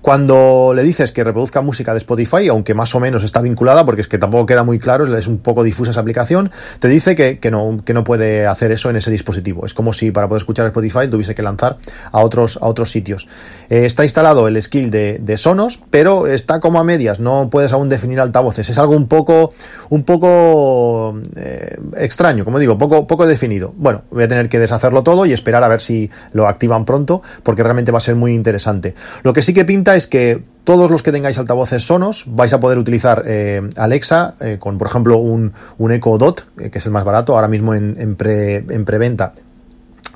Cuando 0.00 0.72
le 0.74 0.82
dices 0.82 1.12
que 1.12 1.22
reproduzca 1.22 1.60
música 1.60 1.92
de 1.92 1.98
Spotify, 1.98 2.48
aunque 2.48 2.72
más 2.72 2.94
o 2.94 3.00
menos 3.00 3.22
está 3.24 3.42
vinculada, 3.42 3.84
porque 3.84 4.00
es 4.00 4.08
que 4.08 4.16
tampoco 4.16 4.46
queda 4.46 4.64
muy 4.64 4.78
claro, 4.78 5.04
es 5.16 5.26
un 5.26 5.38
poco 5.38 5.62
difusa 5.62 5.90
esa 5.90 6.00
aplicación, 6.00 6.50
te 6.78 6.88
dice 6.88 7.14
que, 7.14 7.50
no, 7.50 7.82
que 7.84 7.92
no 7.92 8.04
puede 8.04 8.46
hacer 8.46 8.72
eso 8.72 8.88
en 8.88 8.96
ese 8.96 9.10
dispositivo. 9.10 9.66
Es 9.66 9.74
como 9.74 9.92
si 9.92 10.10
para 10.10 10.28
poder 10.28 10.40
escuchar 10.40 10.66
Spotify 10.66 11.08
tuviese 11.08 11.34
que 11.34 11.42
lanzar 11.42 11.76
a 12.12 12.20
otros, 12.20 12.58
a 12.60 12.66
otros 12.66 12.90
sitios. 12.90 13.26
Eh, 13.70 13.86
está 13.86 14.02
instalado 14.02 14.48
el 14.48 14.60
skill 14.60 14.90
de, 14.90 15.36
Sonos, 15.36 15.78
pero 15.90 16.26
está 16.26 16.58
como 16.58 16.80
a 16.80 16.84
medias, 16.84 17.20
no 17.20 17.48
puedes 17.50 17.72
aún 17.72 17.88
definir 17.88 18.18
altavoces. 18.18 18.68
Es 18.68 18.78
algo 18.78 18.96
un 18.96 19.06
poco, 19.06 19.52
un 19.90 20.02
poco 20.02 21.16
eh, 21.36 21.78
extraño, 21.96 22.44
como 22.44 22.58
digo, 22.58 22.76
poco, 22.76 23.06
poco 23.06 23.28
definido. 23.28 23.72
Bueno, 23.76 24.02
voy 24.10 24.24
a 24.24 24.28
tener 24.28 24.48
que 24.48 24.58
deshacerlo 24.58 25.04
todo 25.04 25.24
y 25.24 25.32
esperar 25.32 25.62
a 25.62 25.68
ver 25.68 25.80
si 25.80 26.10
lo 26.32 26.48
activan 26.48 26.84
pronto, 26.84 27.22
porque 27.44 27.62
realmente 27.62 27.92
va 27.92 27.98
a 27.98 28.02
ser 28.02 28.16
muy 28.16 28.34
interesante. 28.34 28.96
Lo 29.22 29.32
que 29.32 29.40
sí 29.40 29.54
que 29.54 29.64
pinta 29.64 29.94
es 29.94 30.08
que 30.08 30.42
todos 30.64 30.90
los 30.90 31.04
que 31.04 31.12
tengáis 31.12 31.38
altavoces 31.38 31.86
Sonos 31.86 32.24
vais 32.26 32.52
a 32.52 32.58
poder 32.58 32.76
utilizar 32.76 33.22
eh, 33.24 33.62
Alexa 33.76 34.34
con, 34.58 34.78
por 34.78 34.88
ejemplo, 34.88 35.18
un, 35.18 35.52
un 35.78 35.92
Echo 35.92 36.18
Dot, 36.18 36.44
que 36.56 36.76
es 36.76 36.86
el 36.86 36.92
más 36.92 37.04
barato, 37.04 37.36
ahora 37.36 37.48
mismo 37.48 37.72
en, 37.72 37.96
en, 38.00 38.16
pre, 38.16 38.56
en 38.56 38.84
preventa 38.84 39.32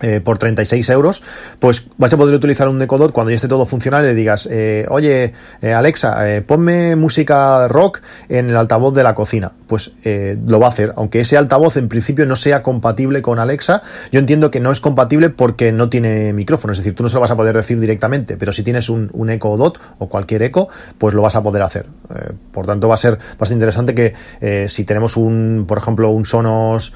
eh, 0.03 0.21
por 0.23 0.39
36 0.39 0.89
euros, 0.91 1.23
pues 1.59 1.89
vais 1.99 2.13
a 2.13 2.17
poder 2.17 2.35
utilizar 2.35 2.69
un 2.69 2.79
decodor 2.79 3.13
cuando 3.13 3.31
ya 3.31 3.37
esté 3.37 3.49
todo 3.49 3.67
funcional 3.67 4.05
y 4.05 4.09
le 4.09 4.15
digas, 4.15 4.49
eh, 4.51 4.87
oye, 4.89 5.33
eh, 5.63 5.73
Alexa, 5.73 6.19
ponme 6.47 6.97
música 6.97 7.69
rock 7.69 8.01
en 8.29 8.51
el 8.51 8.57
altavoz 8.57 8.95
de 8.95 9.03
la 9.03 9.15
cocina. 9.15 9.53
pues 9.67 9.91
eh, 10.05 10.37
lo 10.47 10.61
va 10.61 10.67
a 10.67 10.71
hacer. 10.71 10.93
Aunque 10.95 11.21
ese 11.21 11.37
altavoz 11.37 11.77
en 11.77 11.89
principio 11.89 12.27
no 12.27 12.37
sea 12.37 12.63
compatible 12.63 13.23
con 13.23 13.39
Alexa, 13.41 13.83
yo 14.13 14.21
entiendo 14.21 14.51
que 14.51 14.61
no 14.61 14.71
es 14.71 14.79
compatible 14.79 15.31
porque 15.31 15.73
no 15.73 15.89
tiene 15.89 16.33
micrófono, 16.33 16.73
es 16.73 16.79
decir, 16.79 16.95
tú 16.95 17.03
no 17.03 17.09
se 17.09 17.17
lo 17.17 17.23
vas 17.23 17.33
a 17.33 17.37
poder 17.37 17.57
decir 17.57 17.81
directamente, 17.81 18.37
pero 18.37 18.53
si 18.53 18.63
tienes 18.63 18.89
un, 18.89 19.11
un 19.13 19.31
Echo 19.31 19.57
Dot 19.57 19.81
o 19.99 20.09
cualquier 20.09 20.43
Echo, 20.43 20.69
pues 20.99 21.13
lo 21.15 21.23
vas 21.23 21.35
a 21.35 21.43
poder 21.43 21.63
hacer. 21.63 21.87
Eh, 22.15 22.33
por 22.53 22.67
tanto, 22.67 22.89
va 22.89 22.95
a 22.95 22.99
ser 22.99 23.19
bastante 23.39 23.55
interesante 23.55 23.95
que 23.95 24.15
eh, 24.41 24.67
si 24.69 24.85
tenemos 24.85 25.17
un, 25.17 25.65
por 25.67 25.79
ejemplo, 25.79 26.11
un 26.11 26.25
Sonos, 26.25 26.93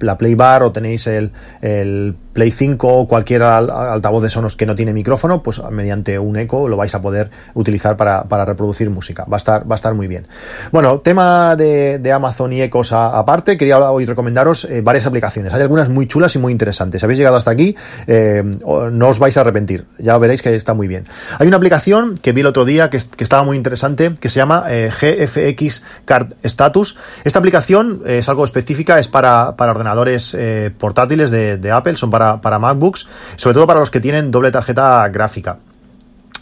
la 0.00 0.16
Play 0.16 0.34
Bar 0.34 0.62
o 0.62 0.72
tenéis 0.72 1.06
el 1.06 2.16
Play 2.34 2.50
5 2.50 2.88
o 2.88 3.08
cualquier 3.08 3.42
altavoz 3.42 4.22
de 4.22 4.28
Sonos 4.28 4.56
que 4.56 4.66
no 4.66 4.74
tiene 4.74 4.92
micrófono, 4.92 5.42
pues 5.42 5.62
mediante 5.70 6.18
un 6.18 6.36
Echo 6.36 6.68
lo 6.68 6.76
vais 6.76 6.94
a 6.94 7.00
poder 7.00 7.30
utilizar 7.54 7.96
para, 7.96 8.44
reproducir 8.44 8.90
música. 8.90 9.24
Va 9.24 9.36
a 9.36 9.38
estar, 9.38 9.70
va 9.70 9.76
a 9.76 9.76
estar 9.76 9.94
muy 9.94 10.08
bien. 10.08 10.26
Bueno, 10.72 10.98
tema 10.98 11.54
de, 11.56 12.12
Amazon 12.12 12.52
y 12.52 12.60
Ecos 12.60 12.92
aparte, 12.92 13.56
quería 13.56 13.78
hoy 13.78 14.04
recomendaros 14.04 14.64
eh, 14.64 14.80
varias 14.82 15.06
aplicaciones. 15.06 15.54
Hay 15.54 15.62
algunas 15.62 15.88
muy 15.88 16.06
chulas 16.06 16.34
y 16.34 16.38
muy 16.38 16.52
interesantes. 16.52 17.00
Si 17.00 17.06
habéis 17.06 17.18
llegado 17.18 17.36
hasta 17.36 17.52
aquí, 17.52 17.76
eh, 18.06 18.42
no 18.90 19.08
os 19.08 19.18
vais 19.18 19.36
a 19.36 19.40
arrepentir. 19.40 19.86
Ya 19.98 20.18
veréis 20.18 20.42
que 20.42 20.54
está 20.54 20.74
muy 20.74 20.88
bien. 20.88 21.06
Hay 21.38 21.46
una 21.46 21.56
aplicación 21.56 22.18
que 22.18 22.32
vi 22.32 22.40
el 22.40 22.48
otro 22.48 22.64
día 22.64 22.90
que, 22.90 22.96
estaba 22.96 23.44
muy 23.44 23.56
interesante, 23.56 24.14
que 24.20 24.28
se 24.28 24.40
llama 24.40 24.64
eh, 24.68 24.90
GFX 24.90 25.84
Card 26.04 26.32
Status. 26.42 26.96
Esta 27.22 27.38
aplicación 27.38 28.02
es 28.06 28.28
algo 28.28 28.44
específica, 28.44 28.98
es 28.98 29.06
para, 29.06 29.54
para 29.56 29.70
ordenadores 29.70 30.36
portátiles 30.78 31.30
de, 31.30 31.58
de 31.58 31.70
Apple, 31.70 31.96
son 31.96 32.10
para, 32.10 32.23
para 32.42 32.58
MacBooks, 32.58 33.08
sobre 33.36 33.54
todo 33.54 33.66
para 33.66 33.80
los 33.80 33.90
que 33.90 34.00
tienen 34.00 34.30
doble 34.30 34.50
tarjeta 34.50 35.08
gráfica. 35.08 35.58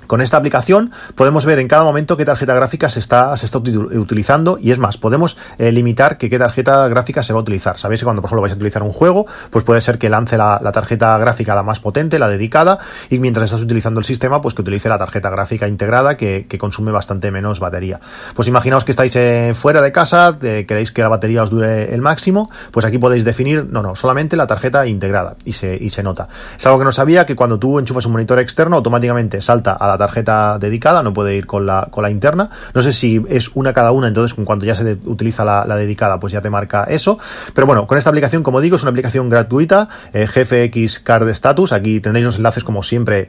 Con 0.06 0.20
esta 0.20 0.36
aplicación 0.36 0.90
podemos 1.14 1.46
ver 1.46 1.58
en 1.58 1.68
cada 1.68 1.84
momento 1.84 2.16
qué 2.16 2.24
tarjeta 2.24 2.54
gráfica 2.54 2.88
se 2.90 3.00
está, 3.00 3.36
se 3.36 3.46
está 3.46 3.58
utilizando 3.58 4.58
y 4.60 4.70
es 4.70 4.78
más, 4.78 4.98
podemos 4.98 5.36
eh, 5.58 5.72
limitar 5.72 6.18
que 6.18 6.28
qué 6.28 6.38
tarjeta 6.38 6.88
gráfica 6.88 7.22
se 7.22 7.32
va 7.32 7.38
a 7.38 7.42
utilizar. 7.42 7.78
Sabéis 7.78 8.00
que 8.00 8.04
cuando 8.04 8.22
por 8.22 8.28
ejemplo 8.28 8.42
vais 8.42 8.52
a 8.52 8.56
utilizar 8.56 8.82
un 8.82 8.90
juego, 8.90 9.26
pues 9.50 9.64
puede 9.64 9.80
ser 9.80 9.98
que 9.98 10.08
lance 10.08 10.36
la, 10.36 10.58
tarjeta 10.72 11.16
gráfica 11.18 11.54
la 11.54 11.62
más 11.62 11.80
potente, 11.80 12.18
la 12.18 12.28
dedicada, 12.28 12.78
y 13.10 13.18
mientras 13.18 13.44
estás 13.46 13.62
utilizando 13.62 14.00
el 14.00 14.06
sistema, 14.06 14.40
pues 14.40 14.54
que 14.54 14.62
utilice 14.62 14.88
la 14.88 14.98
tarjeta 14.98 15.30
gráfica 15.30 15.68
integrada 15.68 16.16
que, 16.16 16.46
consume 16.58 16.92
bastante 16.92 17.30
menos 17.32 17.58
batería. 17.58 17.98
Pues 18.36 18.46
imaginaos 18.46 18.84
que 18.84 18.92
estáis 18.92 19.16
eh, 19.16 19.52
fuera 19.54 19.80
de 19.80 19.90
casa, 19.90 20.36
queréis 20.38 20.92
que 20.92 21.02
la 21.02 21.08
batería 21.08 21.42
os 21.42 21.50
dure 21.50 21.92
el 21.92 22.00
máximo, 22.00 22.50
pues 22.70 22.86
aquí 22.86 22.98
podéis 22.98 23.24
definir, 23.24 23.66
no, 23.68 23.82
no, 23.82 23.96
solamente 23.96 24.36
la 24.36 24.46
tarjeta 24.46 24.86
integrada 24.86 25.34
y 25.44 25.54
se, 25.54 25.76
y 25.76 25.90
se 25.90 26.02
nota. 26.02 26.28
Es 26.56 26.64
algo 26.66 26.78
que 26.78 26.84
no 26.84 26.92
sabía 26.92 27.26
que 27.26 27.34
cuando 27.34 27.58
tú 27.58 27.78
enchufas 27.78 28.06
un 28.06 28.12
monitor 28.12 28.38
externo 28.38 28.76
automáticamente 28.76 29.40
salta 29.40 29.72
a 29.72 29.88
la 29.88 29.91
tarjeta 29.98 30.58
dedicada, 30.58 31.02
no 31.02 31.12
puede 31.12 31.36
ir 31.36 31.46
con 31.46 31.66
la, 31.66 31.88
con 31.90 32.02
la 32.02 32.10
interna. 32.10 32.50
No 32.74 32.82
sé 32.82 32.92
si 32.92 33.24
es 33.28 33.50
una 33.54 33.72
cada 33.72 33.92
una, 33.92 34.08
entonces 34.08 34.36
en 34.38 34.44
cuanto 34.44 34.64
ya 34.64 34.74
se 34.74 34.98
utiliza 35.04 35.44
la, 35.44 35.76
dedicada, 35.76 36.20
pues 36.20 36.32
ya 36.32 36.40
te 36.40 36.50
marca 36.50 36.84
eso. 36.84 37.18
Pero 37.54 37.66
bueno, 37.66 37.86
con 37.86 37.98
esta 37.98 38.10
aplicación, 38.10 38.42
como 38.42 38.60
digo, 38.60 38.76
es 38.76 38.82
una 38.82 38.90
aplicación 38.90 39.28
gratuita, 39.28 39.88
eh, 40.12 40.26
GFX 40.26 41.00
Card 41.00 41.28
Status. 41.30 41.72
Aquí 41.72 42.00
tenéis 42.00 42.24
los 42.24 42.36
enlaces 42.36 42.64
como 42.64 42.82
siempre. 42.82 43.28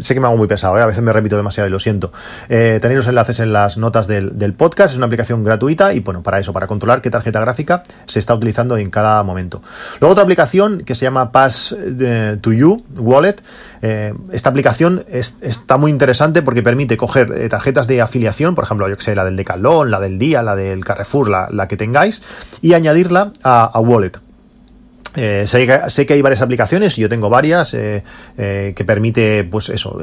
Sé 0.00 0.14
que 0.14 0.20
me 0.20 0.26
hago 0.26 0.36
muy 0.36 0.48
pesado, 0.48 0.78
eh, 0.78 0.82
a 0.82 0.86
veces 0.86 1.02
me 1.02 1.12
repito 1.12 1.36
demasiado 1.36 1.68
y 1.68 1.70
lo 1.70 1.78
siento. 1.78 2.12
Eh, 2.48 2.78
tenéis 2.80 2.98
los 2.98 3.08
enlaces 3.08 3.40
en 3.40 3.52
las 3.52 3.78
notas 3.78 4.06
del, 4.06 4.38
del 4.38 4.54
podcast, 4.54 4.92
es 4.92 4.96
una 4.96 5.06
aplicación 5.06 5.44
gratuita 5.44 5.92
y 5.92 6.00
bueno, 6.00 6.22
para 6.22 6.38
eso, 6.38 6.52
para 6.52 6.66
controlar 6.66 7.02
qué 7.02 7.10
tarjeta 7.10 7.40
gráfica 7.40 7.82
se 8.06 8.18
está 8.18 8.34
utilizando 8.34 8.76
en 8.76 8.90
cada 8.90 9.22
momento. 9.22 9.62
Luego 10.00 10.12
otra 10.12 10.24
aplicación 10.24 10.80
que 10.80 10.94
se 10.94 11.04
llama 11.04 11.32
Pass 11.32 11.76
to 12.40 12.52
You 12.52 12.84
Wallet. 12.96 13.36
Esta 13.82 14.50
aplicación 14.50 15.04
está 15.08 15.76
muy 15.76 15.90
interesante 15.90 16.42
porque 16.42 16.62
permite 16.62 16.96
coger 16.96 17.32
eh, 17.32 17.48
tarjetas 17.48 17.86
de 17.86 18.00
afiliación, 18.00 18.54
por 18.54 18.64
ejemplo, 18.64 18.88
yo 18.88 18.96
que 18.96 19.04
sé, 19.04 19.14
la 19.14 19.24
del 19.24 19.36
Decathlon, 19.36 19.90
la 19.90 20.00
del 20.00 20.18
Día, 20.18 20.42
la 20.42 20.56
del 20.56 20.84
Carrefour, 20.84 21.28
la, 21.28 21.68
que 21.68 21.76
tengáis, 21.76 22.22
y 22.62 22.74
añadirla 22.74 23.32
a 23.42 23.78
Wallet. 23.80 24.27
Eh, 25.16 25.44
sé, 25.46 26.06
que 26.06 26.12
hay 26.12 26.22
varias 26.22 26.42
aplicaciones, 26.42 26.98
y 26.98 27.02
yo 27.02 27.08
tengo 27.08 27.30
varias, 27.30 27.74
eh, 27.74 28.02
eh, 28.36 28.72
que 28.76 28.84
permite, 28.84 29.44
pues 29.44 29.68
eso, 29.68 29.98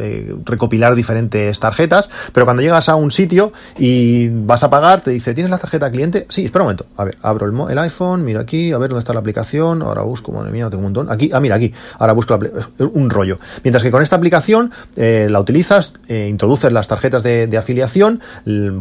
recopilar 0.46 0.96
diferentes 0.96 1.60
tarjetas, 1.60 2.10
pero 2.34 2.46
cuando 2.46 2.62
llegas 2.62 2.90
a 2.90 2.96
un 2.96 3.12
sitio 3.12 3.54
y 3.78 4.30
vas 4.30 4.64
a 4.64 4.70
pagar, 4.70 5.02
te 5.02 5.12
dice, 5.12 5.34
¿tienes 5.34 5.52
la 5.52 5.58
tarjeta 5.58 5.92
cliente? 5.92 6.26
Sí, 6.30 6.46
espera 6.46 6.64
un 6.64 6.68
momento, 6.68 6.86
a 6.98 7.06
ver, 7.06 7.18
abro 7.22 7.70
el, 7.70 7.78
iPhone, 7.78 8.24
miro 8.24 8.40
aquí, 8.40 8.72
a 8.72 8.78
ver 8.78 8.90
dónde 8.90 9.00
está 9.00 9.14
la 9.14 9.20
aplicación, 9.20 9.82
ahora 9.82 10.02
busco, 10.02 10.32
madre 10.32 10.52
mía, 10.52 10.70
tengo 10.70 10.80
un 10.80 10.94
montón, 10.94 11.12
aquí, 11.12 11.30
ah, 11.34 11.40
mira, 11.40 11.56
aquí, 11.56 11.74
ahora 12.00 12.14
busco 12.14 12.40
un 12.80 13.10
rollo. 13.10 13.40
Mientras 13.64 13.84
que 13.84 13.92
con 13.92 14.02
esta 14.02 14.16
aplicación 14.16 14.72
la 14.96 15.40
utilizas, 15.40 15.94
introduces 16.08 16.72
las 16.72 16.88
tarjetas 16.88 17.24
de, 17.24 17.56
afiliación, 17.58 18.22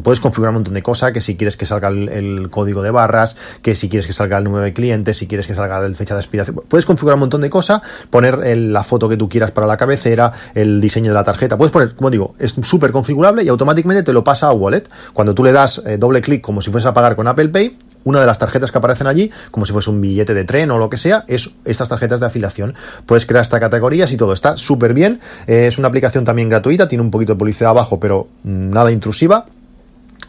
puedes 0.03 0.21
configurar 0.21 0.51
un 0.51 0.57
montón 0.57 0.75
de 0.75 0.83
cosas, 0.83 1.13
que 1.13 1.21
si 1.21 1.37
quieres 1.37 1.57
que 1.57 1.67
salga 1.67 1.89
el, 1.89 2.09
el, 2.09 2.51
código 2.51 2.83
de 2.83 2.91
barras, 2.91 3.37
que 3.63 3.75
si 3.75 3.89
quieres 3.89 4.07
que 4.07 4.13
salga 4.13 4.39
el 4.39 4.45
número 4.45 4.65
de 4.65 4.73
clientes, 4.73 5.17
si 5.17 5.27
quieres 5.27 5.47
que 5.47 5.55
salga 5.55 5.85
el 5.85 5.95
fecha 5.95 6.14
de 6.17 6.21
expiración. 6.21 6.63
Puedes 6.69 6.87
configurar 6.87 7.15
un 7.15 7.21
montón 7.21 7.41
de 7.41 7.51
cosas, 7.51 7.83
poner 8.11 8.39
la 8.57 8.83
foto 8.83 9.09
que 9.09 9.17
tú 9.17 9.29
quieras 9.29 9.51
para 9.51 9.67
la 9.67 9.77
cabecera, 9.77 10.33
el 10.55 10.81
diseño 10.81 11.11
de 11.11 11.15
la 11.15 11.25
tarjeta. 11.25 11.57
Puedes 11.57 11.73
poner, 11.73 11.95
como 11.95 12.11
digo, 12.11 12.35
es 12.39 12.57
súper 12.63 12.93
configurable 12.93 13.43
y 13.43 13.49
automáticamente 13.49 14.03
te 14.03 14.13
lo 14.13 14.25
pasa 14.25 14.49
a 14.49 14.53
Wallet. 14.53 14.85
Cuando 15.13 15.35
tú 15.35 15.45
le 15.45 15.53
das 15.53 15.83
eh, 15.87 15.97
doble 15.99 16.21
clic 16.21 16.41
como 16.41 16.61
si 16.61 16.71
fuese 16.71 16.89
a 16.89 16.93
pagar 16.93 17.17
con 17.17 17.29
Apple 17.29 17.49
Pay, 17.49 17.77
una 18.05 18.21
de 18.21 18.27
las 18.27 18.39
tarjetas 18.39 18.71
que 18.71 18.79
aparecen 18.79 19.07
allí, 19.07 19.31
como 19.51 19.67
si 19.67 19.73
fuese 19.73 19.91
un 19.91 20.01
billete 20.01 20.35
de 20.35 20.45
tren 20.45 20.71
o 20.71 20.79
lo 20.79 20.91
que 20.91 20.97
sea, 20.97 21.25
es 21.27 21.51
estas 21.65 21.89
tarjetas 21.89 22.21
de 22.21 22.27
afiliación. 22.27 22.75
Puedes 23.07 23.27
crear 23.27 23.43
estas 23.43 23.61
categorías 23.61 24.13
y 24.13 24.17
todo. 24.17 24.33
Está 24.33 24.57
súper 24.57 24.95
bien. 24.95 25.21
Eh, 25.47 25.67
es 25.67 25.79
una 25.79 25.89
aplicación 25.89 26.25
también 26.25 26.49
gratuita, 26.49 26.87
tiene 26.87 27.03
un 27.03 27.11
poquito 27.11 27.33
de 27.33 27.39
publicidad 27.39 27.71
abajo, 27.71 27.99
pero 27.99 28.29
nada 28.45 28.93
intrusiva. 28.93 29.47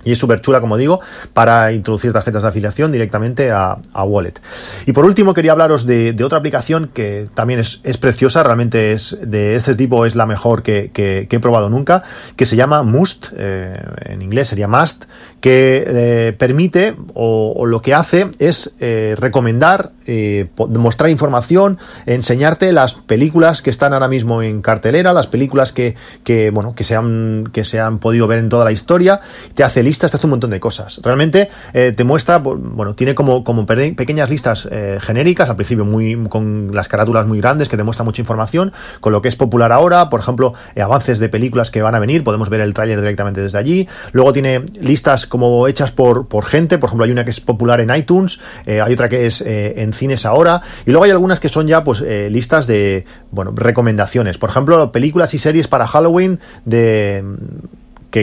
Y 0.06 0.14
es 0.14 0.18
súper 0.18 0.40
chula, 0.40 0.62
como 0.62 0.78
digo, 0.78 1.02
para 1.34 1.74
introducir 1.74 2.14
tarjetas 2.14 2.44
de 2.44 2.50
afiliación 2.50 2.92
directamente 2.92 3.52
a, 3.52 3.78
Wallet. 4.06 4.36
Y 4.86 4.94
por 4.94 5.04
último, 5.04 5.34
quería 5.34 5.52
hablaros 5.52 5.86
de, 5.86 6.16
otra 6.24 6.38
aplicación 6.38 6.90
que 6.94 7.28
también 7.34 7.60
es, 7.60 7.98
preciosa, 7.98 8.44
realmente 8.44 8.94
es 8.94 9.18
de 9.22 9.56
este 9.56 9.76
tipo 9.76 10.06
es 10.06 10.16
la 10.16 10.26
mejor 10.26 10.64
que, 10.64 10.92
he 10.96 11.40
probado 11.40 11.70
nunca, 11.70 12.04
que 12.36 12.46
se 12.46 12.56
llama 12.56 12.84
Must, 12.84 13.28
eh, 13.36 13.82
en 14.06 14.22
inglés 14.22 14.50
sería 14.50 14.68
Must, 14.68 15.06
que 15.42 15.84
eh, 15.88 16.34
permite 16.38 16.96
o, 17.14 17.66
lo 17.66 17.82
que 17.82 17.94
hace 17.94 18.30
es 18.40 18.76
eh, 18.80 19.16
recomendar, 19.18 19.92
mostrar 20.58 21.10
información, 21.10 21.78
enseñarte 22.06 22.72
las 22.72 22.96
películas 22.96 23.62
que 23.62 23.70
están 23.70 23.94
ahora 23.94 24.08
mismo 24.08 24.42
en 24.42 24.62
cartelera, 24.62 25.14
las 25.14 25.28
películas 25.28 25.72
que, 25.72 25.96
bueno, 26.52 26.76
que 26.76 26.84
se, 26.84 26.96
han, 26.96 27.50
que 27.52 27.64
se 27.64 27.80
han 27.80 28.00
podido 28.00 28.28
ver 28.28 28.40
en 28.40 28.50
toda 28.50 28.66
la 28.66 28.72
historia, 28.72 29.22
te 29.54 29.64
hace 29.64 29.86
te 30.00 30.06
hace 30.06 30.26
un 30.26 30.32
montón 30.32 30.50
de 30.50 30.60
cosas. 30.60 31.00
Realmente 31.04 31.50
eh, 31.74 31.94
te 31.96 32.04
muestra, 32.04 32.40
bueno, 32.40 32.96
tiene 32.96 33.14
como, 33.14 33.44
como 33.44 33.66
pequeñas 33.66 34.30
listas 34.30 34.68
eh, 34.72 34.98
genéricas, 35.00 35.50
al 35.50 35.56
principio 35.56 35.86
muy 35.86 36.16
con 36.28 36.72
las 36.74 36.88
carátulas 36.88 37.28
muy 37.28 37.40
grandes 37.40 37.70
que 37.70 37.78
demuestra 37.78 38.04
mucha 38.04 38.22
información, 38.22 38.74
con 39.00 39.14
lo 39.14 39.22
que 39.22 39.28
es 39.28 39.36
popular 39.36 39.72
ahora, 39.72 40.10
por 40.10 40.20
ejemplo, 40.20 40.54
eh, 40.76 40.82
avances 40.82 41.20
de 41.20 41.30
películas 41.30 41.72
que 41.72 41.82
van 41.82 41.96
a 41.96 42.00
venir, 42.00 42.24
podemos 42.24 42.50
ver 42.50 42.62
el 42.62 42.74
tráiler 42.74 43.00
directamente 43.00 43.42
desde 43.42 43.58
allí. 43.58 43.88
Luego 44.12 44.34
tiene 44.34 44.66
listas 44.80 45.28
como 45.28 45.68
hechas 45.68 45.92
por, 45.92 46.28
por 46.28 46.46
gente, 46.46 46.78
por 46.78 46.88
ejemplo, 46.88 47.06
hay 47.06 47.12
una 47.12 47.24
que 47.24 47.32
es 47.32 47.40
popular 47.40 47.80
en 47.82 47.96
iTunes, 47.96 48.40
hay 48.66 48.94
otra 48.94 49.10
que 49.10 49.28
es 49.28 49.42
en 49.42 49.94
cines 49.96 50.26
ahora, 50.26 50.62
y 50.86 50.92
luego 50.92 51.06
hay 51.06 51.12
algunas 51.12 51.40
que 51.40 51.50
son 51.50 51.68
ya 51.68 51.84
pues 51.84 52.02
listas 52.02 52.68
de, 52.68 53.06
bueno, 53.32 53.52
recomendaciones. 53.56 54.38
Por 54.38 54.50
ejemplo, 54.50 54.92
películas 54.92 55.34
y 55.34 55.40
series 55.40 55.68
para 55.68 55.88
Halloween 55.88 56.40
de 56.66 57.24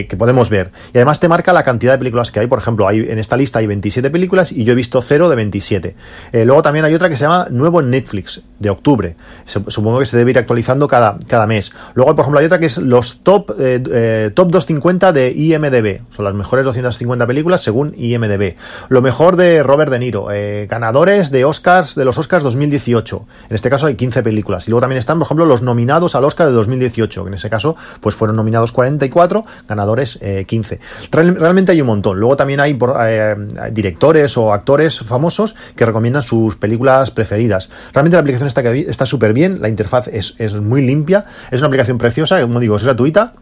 que, 0.01 0.17
podemos 0.17 0.49
ver. 0.49 0.71
Y 0.93 0.97
además 0.97 1.19
te 1.19 1.27
marca 1.27 1.53
la 1.53 1.63
cantidad 1.63 1.93
de 1.93 1.97
películas 1.99 2.31
que 2.31 2.39
hay. 2.39 2.47
Por 2.47 2.59
ejemplo, 2.59 2.87
hay, 2.87 3.01
en 3.01 3.19
esta 3.19 3.37
lista 3.37 3.59
hay 3.59 3.67
27 3.67 4.09
películas 4.09 4.51
y 4.51 4.63
yo 4.63 4.73
he 4.73 4.75
visto 4.75 5.01
0 5.01 5.29
de 5.29 5.35
27. 5.35 5.95
Eh, 6.31 6.45
luego 6.45 6.61
también 6.61 6.85
hay 6.85 6.93
otra 6.95 7.09
que 7.09 7.15
se 7.15 7.23
llama 7.23 7.47
Nuevo 7.51 7.79
en 7.79 7.91
Netflix, 7.91 8.41
de 8.63 8.71
octubre. 8.71 9.15
Supongo 9.45 9.99
que 9.99 10.05
se 10.05 10.17
debe 10.17 10.31
ir 10.31 10.39
actualizando 10.39 10.87
cada, 10.87 11.17
cada 11.27 11.45
mes. 11.45 11.71
Luego, 11.93 12.15
por 12.15 12.23
ejemplo, 12.23 12.39
hay 12.39 12.47
otra 12.47 12.59
que 12.59 12.65
es 12.65 12.79
los 12.79 13.19
top, 13.19 13.51
eh, 13.59 13.83
eh, 13.91 14.31
top 14.33 14.47
250 14.51 15.13
de 15.13 15.31
IMDB. 15.31 16.01
Son 16.09 16.25
las 16.25 16.33
mejores 16.33 16.65
250 16.65 17.27
películas 17.27 17.61
según 17.61 17.93
IMDB. 17.95 18.55
Lo 18.89 19.01
mejor 19.01 19.35
de 19.35 19.61
Robert 19.61 19.91
De 19.91 19.99
Niro. 19.99 20.27
ganadores 20.67 21.29
de 21.29 21.45
Oscars, 21.45 21.93
de 21.93 22.05
los 22.05 22.17
Oscars 22.17 22.43
2018. 22.43 23.27
En 23.49 23.55
este 23.55 23.69
caso 23.69 23.85
hay 23.85 23.95
15 23.95 24.23
películas. 24.23 24.67
Y 24.67 24.71
luego 24.71 24.81
también 24.81 24.99
están, 24.99 25.19
por 25.19 25.27
ejemplo, 25.27 25.45
los 25.45 25.61
nominados 25.61 26.15
al 26.15 26.25
Oscar 26.25 26.47
de 26.47 26.53
2018. 26.53 27.23
Que 27.23 27.27
en 27.27 27.33
ese 27.35 27.49
caso, 27.49 27.75
pues 28.01 28.15
fueron 28.15 28.35
nominados 28.35 28.71
44, 28.71 29.45
ganadores 29.67 30.19
15. 30.47 30.75
Eh, 30.75 30.79
realmente 31.11 31.71
hay 31.71 31.81
un 31.81 31.87
montón. 31.87 32.19
Luego 32.19 32.35
también 32.35 32.59
hay 32.59 32.77
eh, 33.07 33.35
directores 33.71 34.37
o 34.37 34.53
actores 34.53 34.99
famosos 34.99 35.55
que 35.75 35.85
recomiendan 35.85 36.23
sus 36.23 36.55
películas 36.55 37.11
preferidas. 37.11 37.69
Realmente 37.93 38.15
la 38.15 38.21
aplicación 38.21 38.47
está, 38.59 38.73
está 38.73 39.05
súper 39.05 39.33
bien, 39.33 39.61
la 39.61 39.69
interfaz 39.69 40.07
es, 40.07 40.35
muy 40.55 40.85
limpia, 40.85 41.25
es 41.51 41.59
una 41.59 41.67
aplicación 41.67 41.97
preciosa, 41.97 42.41
como 42.41 42.59
digo, 42.59 42.75
es 42.75 42.83
gratuita 42.83 43.33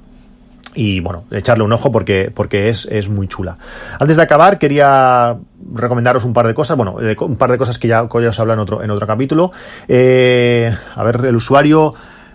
y 0.74 1.02
bueno, 1.02 1.26
echarle 1.32 1.64
un 1.64 1.74
ojo 1.74 1.92
porque, 1.92 2.32
es, 2.70 3.10
muy 3.10 3.28
chula. 3.28 3.58
Antes 4.00 4.18
de 4.18 4.24
acabar, 4.24 4.58
quería 4.58 5.36
recomendaros 5.74 6.24
un 6.24 6.34
par 6.34 6.48
de 6.48 6.54
cosas, 6.54 6.78
bueno, 6.78 6.98
un 7.20 7.36
par 7.36 7.52
de 7.52 7.58
cosas 7.58 7.78
que 7.78 7.88
ya, 7.88 8.04
os 8.04 8.40
hablo 8.40 8.54
en 8.54 8.60
otro, 8.60 8.82
en 8.82 8.90
otro 8.90 9.06
capítulo. 9.06 9.52
Eh, 9.88 10.74
a 10.96 11.04
ver, 11.04 11.26
el 11.26 11.36
usuario 11.36 11.94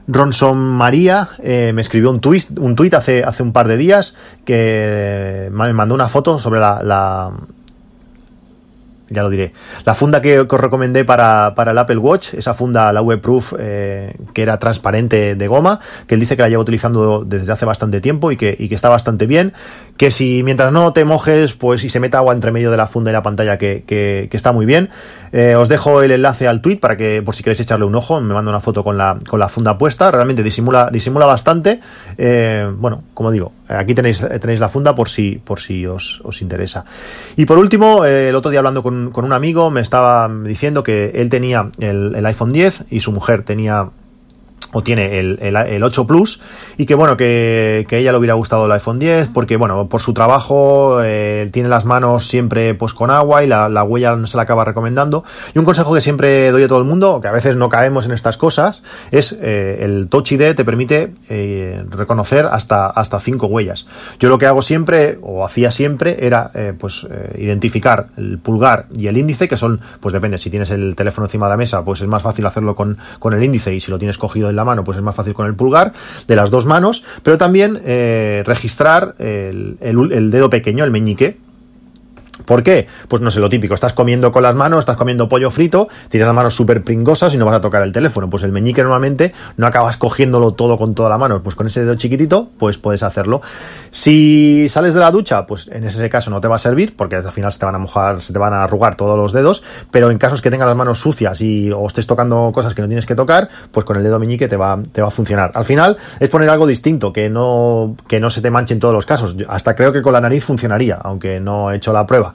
Ronson 0.09 0.59
María 0.59 1.29
eh, 1.43 1.73
me 1.75 1.83
escribió 1.83 2.11
un 2.11 2.21
tweet, 2.21 2.45
un 2.59 2.77
tweet 2.77 2.95
hace, 2.95 3.25
hace 3.25 3.43
un 3.43 3.53
par 3.53 3.69
de 3.69 3.77
días 3.77 4.15
que 4.45 5.49
me 5.51 5.73
mandó 5.73 5.95
una 5.95 6.09
foto 6.09 6.39
sobre 6.39 6.61
la, 6.61 7.33
ya 9.09 9.23
lo 9.23 9.31
diré. 9.31 9.53
La 9.85 9.95
funda 9.95 10.21
que, 10.21 10.41
os 10.41 10.61
recomendé 10.61 11.05
para, 11.05 11.55
para, 11.55 11.71
el 11.71 11.79
Apple 11.79 11.99
Watch, 11.99 12.35
esa 12.35 12.55
funda, 12.55 12.93
la 12.93 13.03
Webproof, 13.03 13.55
eh, 13.59 14.15
que 14.33 14.43
era 14.43 14.59
transparente 14.59 15.35
de 15.35 15.49
goma, 15.49 15.81
que 16.07 16.15
él 16.15 16.21
dice 16.21 16.37
que 16.37 16.43
la 16.43 16.49
lleva 16.49 16.63
utilizando 16.63 17.25
desde 17.25 17.53
hace 17.53 17.65
bastante 17.65 18.01
tiempo 18.01 18.33
y 18.33 18.37
que, 18.37 18.57
y 18.59 18.69
que 18.69 18.75
está 18.75 18.89
bastante 18.89 19.27
bien. 19.27 19.53
Que 19.97 20.11
si 20.11 20.43
mientras 20.43 20.73
no 20.73 20.93
te 20.93 21.05
mojes, 21.05 21.55
pues 21.55 21.81
si 21.81 21.89
se 21.89 22.01
mete 22.01 22.17
agua 22.17 22.35
entre 22.35 22.53
medio 22.53 22.71
de 22.71 22.77
la 22.77 22.87
funda 22.87 23.11
y 23.11 23.15
la 23.15 23.23
pantalla, 23.23 23.57
que, 23.59 23.85
que, 23.87 24.29
está 24.33 24.53
muy 24.53 24.67
bien. 24.67 24.91
Eh, 25.33 25.55
os 25.57 25.69
dejo 25.69 26.03
el 26.03 26.11
enlace 26.11 26.47
al 26.47 26.61
tweet 26.61 26.77
para 26.77 26.97
que, 26.97 27.23
por 27.23 27.35
si 27.35 27.43
queréis 27.43 27.61
echarle 27.61 27.87
un 27.87 27.95
ojo, 27.95 28.21
me 28.21 28.35
mando 28.35 28.51
una 28.51 28.61
foto 28.61 28.85
con 28.85 28.99
la, 28.99 29.19
con 29.27 29.41
la 29.41 29.49
funda 29.49 29.79
puesta. 29.79 30.11
Realmente 30.11 30.43
disimula, 30.43 30.91
disimula 30.91 31.25
bastante. 31.25 31.81
Eh, 32.19 32.71
bueno, 32.77 33.05
como 33.15 33.31
digo, 33.31 33.53
aquí 33.69 33.95
tenéis, 33.95 34.27
tenéis 34.41 34.61
la 34.61 34.69
funda 34.69 34.95
por 34.95 35.09
si, 35.09 35.41
por 35.43 35.61
si 35.61 35.87
os, 35.87 36.21
os 36.25 36.43
interesa. 36.43 36.85
Y 37.37 37.47
por 37.47 37.57
último, 37.57 38.05
eh, 38.05 38.29
el 38.29 38.35
otro 38.35 38.51
día 38.51 38.61
hablando 38.61 38.83
con, 38.83 38.96
con, 39.13 39.25
un 39.25 39.33
amigo 39.33 39.71
me 39.71 39.81
estaba 39.81 40.29
diciendo 40.29 40.83
que 40.83 41.13
él 41.15 41.29
tenía 41.29 41.71
el, 41.79 42.15
el 42.15 42.27
iPhone 42.27 42.51
10 42.51 42.87
y 42.91 43.01
su 43.01 43.13
mujer 43.13 43.43
tenía 43.43 43.91
tiene 44.83 45.19
el, 45.19 45.39
el, 45.41 45.57
el, 45.57 45.83
8 45.83 46.07
Plus 46.07 46.41
y 46.77 46.87
que 46.87 46.95
bueno, 46.95 47.17
que, 47.17 47.87
que, 47.89 47.99
ella 47.99 48.13
le 48.13 48.19
hubiera 48.19 48.35
gustado 48.35 48.67
el 48.67 48.73
iPhone 48.73 48.99
10 48.99 49.29
porque 49.29 49.57
bueno, 49.57 49.89
por 49.89 50.01
su 50.01 50.13
trabajo 50.13 51.03
eh, 51.03 51.49
tiene 51.53 51.69
las 51.69 51.85
manos 51.85 52.27
siempre 52.27 52.75
pues 52.75 52.93
con 52.95 53.11
agua 53.11 53.45
y 53.45 53.47
la, 53.47 53.69
la, 53.69 53.83
huella 53.85 54.17
no 54.17 54.27
se 54.27 54.37
la 54.37 54.43
acaba 54.45 54.65
recomendando 54.65 55.25
y 55.55 55.59
un 55.59 55.65
consejo 55.65 55.95
que 55.95 56.01
siempre 56.01 56.51
doy 56.51 56.65
a 56.65 56.69
todo 56.69 56.79
el 56.79 56.85
mundo, 56.85 57.21
que 57.21 57.29
a 57.29 57.33
veces 57.33 57.57
no 57.57 57.69
caemos 57.69 58.05
en 58.05 58.13
estas 58.13 58.37
cosas, 58.37 58.83
es 59.11 59.37
eh, 59.41 59.79
el 59.81 60.09
Touch 60.09 60.33
ID 60.33 60.55
te 60.55 60.65
permite 60.65 61.15
eh, 61.29 61.85
reconocer 61.91 62.47
hasta 62.47 62.87
hasta 62.87 63.21
cinco 63.21 63.47
huellas. 63.47 63.87
Yo 64.19 64.29
lo 64.29 64.39
que 64.39 64.47
hago 64.47 64.63
siempre 64.63 65.19
o 65.23 65.45
hacía 65.45 65.71
siempre 65.71 66.27
era 66.27 66.51
eh, 66.55 66.73
pues 66.79 67.07
identificar 67.37 68.07
el 68.17 68.39
pulgar 68.39 68.87
y 68.97 69.07
el 69.07 69.17
índice 69.17 69.49
que 69.49 69.57
son, 69.57 69.81
pues 70.01 70.13
depende, 70.13 70.39
si 70.39 70.51
tienes 70.51 70.71
el 70.71 70.97
teléfono 70.97 71.27
encima 71.27 71.47
de 71.47 71.51
la 71.51 71.57
mesa 71.57 71.85
pues 71.85 72.01
es 72.01 72.09
más 72.09 72.23
fácil 72.23 72.47
hacerlo 72.47 72.75
con, 72.75 72.99
con 73.19 73.35
el 73.35 73.43
índice 73.43 73.75
y 73.75 73.81
si 73.81 73.91
lo 73.91 73.99
tienes 73.99 74.19
cogido 74.19 74.51
en 74.51 74.57
la 74.57 74.65
mano, 74.67 74.85
pues 74.85 74.99
es 74.99 75.03
más 75.03 75.17
fácil 75.17 75.33
con 75.33 75.47
el 75.47 75.55
pulgar, 75.55 75.93
de 76.27 76.37
las 76.37 76.51
dos 76.51 76.67
manos, 76.67 77.03
pero 77.23 77.39
también 77.39 77.81
eh, 77.85 78.43
registrar 78.45 79.15
el, 79.19 79.79
el, 79.81 80.13
el, 80.13 80.31
dedo 80.31 80.51
pequeño, 80.51 80.85
el 80.85 80.91
meñique, 80.91 81.39
¿Por 82.45 82.63
qué? 82.63 82.87
Pues 83.09 83.23
no 83.23 83.31
sé, 83.31 83.41
lo 83.41 83.49
típico, 83.49 83.75
estás 83.75 83.93
comiendo 83.93 84.31
con 84.31 84.43
las 84.43 84.55
manos, 84.55 84.81
estás 84.81 84.97
comiendo 84.97 85.29
pollo 85.29 85.51
frito, 85.51 85.89
tienes 86.11 86.27
las 86.27 86.35
manos 86.35 86.55
súper 86.55 86.85
pringosas 86.85 87.35
y 87.35 87.39
no 87.39 87.47
vas 87.47 87.57
a 87.57 87.61
tocar 87.61 87.83
el 87.83 87.93
teléfono. 87.93 88.29
Pues 88.29 88.43
el 88.43 88.53
meñique 88.53 88.83
normalmente 88.83 89.33
no 89.57 89.67
acabas 89.67 89.97
cogiéndolo 89.97 90.53
todo 90.53 90.77
con 90.77 90.95
toda 90.95 91.09
la 91.09 91.19
mano, 91.19 91.43
pues 91.43 91.55
con 91.55 91.67
ese 91.67 91.81
dedo 91.81 91.95
chiquitito, 91.95 92.51
pues 92.59 92.79
puedes 92.79 93.03
hacerlo. 93.03 93.41
Si 93.91 94.69
sales 94.69 94.95
de 94.95 95.01
la 95.01 95.11
ducha, 95.11 95.47
pues 95.47 95.69
en 95.69 95.85
ese 95.85 96.09
caso 96.09 96.31
no 96.31 96.41
te 96.41 96.49
va 96.49 96.57
a 96.57 96.59
servir, 96.59 96.95
porque 96.95 97.17
al 97.17 97.33
final 97.33 97.53
se 97.53 97.59
te 97.59 97.65
van 97.65 97.75
a 97.75 97.79
mojar, 97.79 98.21
se 98.21 98.33
te 98.33 98.39
van 98.39 98.53
a 98.53 98.65
arrugar 98.65 98.97
todos 98.97 99.17
los 99.17 99.33
dedos, 99.33 99.63
pero 99.91 100.11
en 100.11 100.19
casos 100.19 100.43
que 100.43 100.51
tengas 100.51 100.69
las 100.69 100.77
manos 100.77 100.99
sucias 100.99 101.41
y 101.41 101.73
o 101.73 101.87
estés 101.87 102.07
tocando 102.07 102.53
cosas 102.53 102.75
que 102.75 102.83
no 102.83 102.89
tienes 102.89 103.07
que 103.07 103.15
tocar, 103.15 103.49
pues 103.71 103.87
con 103.87 103.97
el 103.97 104.03
dedo 104.03 104.19
meñique 104.19 104.49
te 104.49 104.57
va, 104.57 104.79
te 104.93 105.01
va 105.01 105.09
a 105.09 105.11
funcionar. 105.11 105.53
Al 105.55 105.65
final 105.65 105.97
es 106.21 106.29
poner 106.29 106.51
algo 106.51 106.67
distinto, 106.67 107.13
que 107.13 107.31
no, 107.31 107.97
que 108.09 108.21
no 108.21 108.31
se 108.31 108.43
te 108.43 108.51
manche 108.51 108.75
en 108.75 108.81
todos 108.81 108.95
los 108.95 109.07
casos. 109.07 109.37
Hasta 109.49 109.75
creo 109.75 109.93
que 109.93 110.03
con 110.03 110.13
la 110.13 110.21
nariz 110.21 110.45
funcionaría, 110.45 110.97
aunque 110.97 111.41
no 111.41 111.71
he 111.71 111.77
hecho 111.77 111.93
la 111.93 112.07
prueba. 112.07 112.26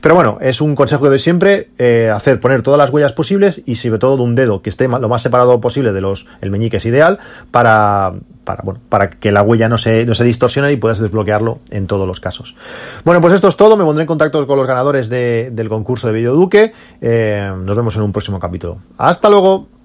Pero 0.00 0.14
bueno, 0.14 0.38
es 0.40 0.60
un 0.60 0.74
consejo 0.74 1.02
que 1.02 1.08
doy 1.08 1.18
siempre, 1.18 1.70
eh, 1.78 2.10
hacer, 2.14 2.40
poner 2.40 2.62
todas 2.62 2.78
las 2.78 2.90
huellas 2.90 3.12
posibles 3.12 3.62
y 3.66 3.76
sobre 3.76 3.98
todo 3.98 4.16
de 4.16 4.22
un 4.22 4.34
dedo 4.34 4.62
que 4.62 4.70
esté 4.70 4.88
lo 4.88 5.08
más 5.08 5.22
separado 5.22 5.60
posible 5.60 5.92
de 5.92 6.00
los, 6.00 6.26
el 6.40 6.50
meñique 6.50 6.78
es 6.78 6.86
ideal 6.86 7.18
para, 7.50 8.14
para, 8.44 8.62
bueno, 8.62 8.80
para 8.88 9.10
que 9.10 9.32
la 9.32 9.42
huella 9.42 9.68
no 9.68 9.78
se, 9.78 10.04
no 10.06 10.14
se 10.14 10.24
distorsione 10.24 10.72
y 10.72 10.76
puedas 10.76 10.98
desbloquearlo 10.98 11.60
en 11.70 11.86
todos 11.86 12.06
los 12.06 12.20
casos. 12.20 12.56
Bueno, 13.04 13.20
pues 13.20 13.34
esto 13.34 13.48
es 13.48 13.56
todo, 13.56 13.76
me 13.76 13.84
pondré 13.84 14.02
en 14.02 14.08
contacto 14.08 14.46
con 14.46 14.58
los 14.58 14.66
ganadores 14.66 15.08
de, 15.08 15.50
del 15.52 15.68
concurso 15.68 16.06
de 16.06 16.14
Videoduque, 16.14 16.72
eh, 17.00 17.52
nos 17.64 17.76
vemos 17.76 17.96
en 17.96 18.02
un 18.02 18.12
próximo 18.12 18.38
capítulo. 18.38 18.78
Hasta 18.98 19.28
luego. 19.28 19.79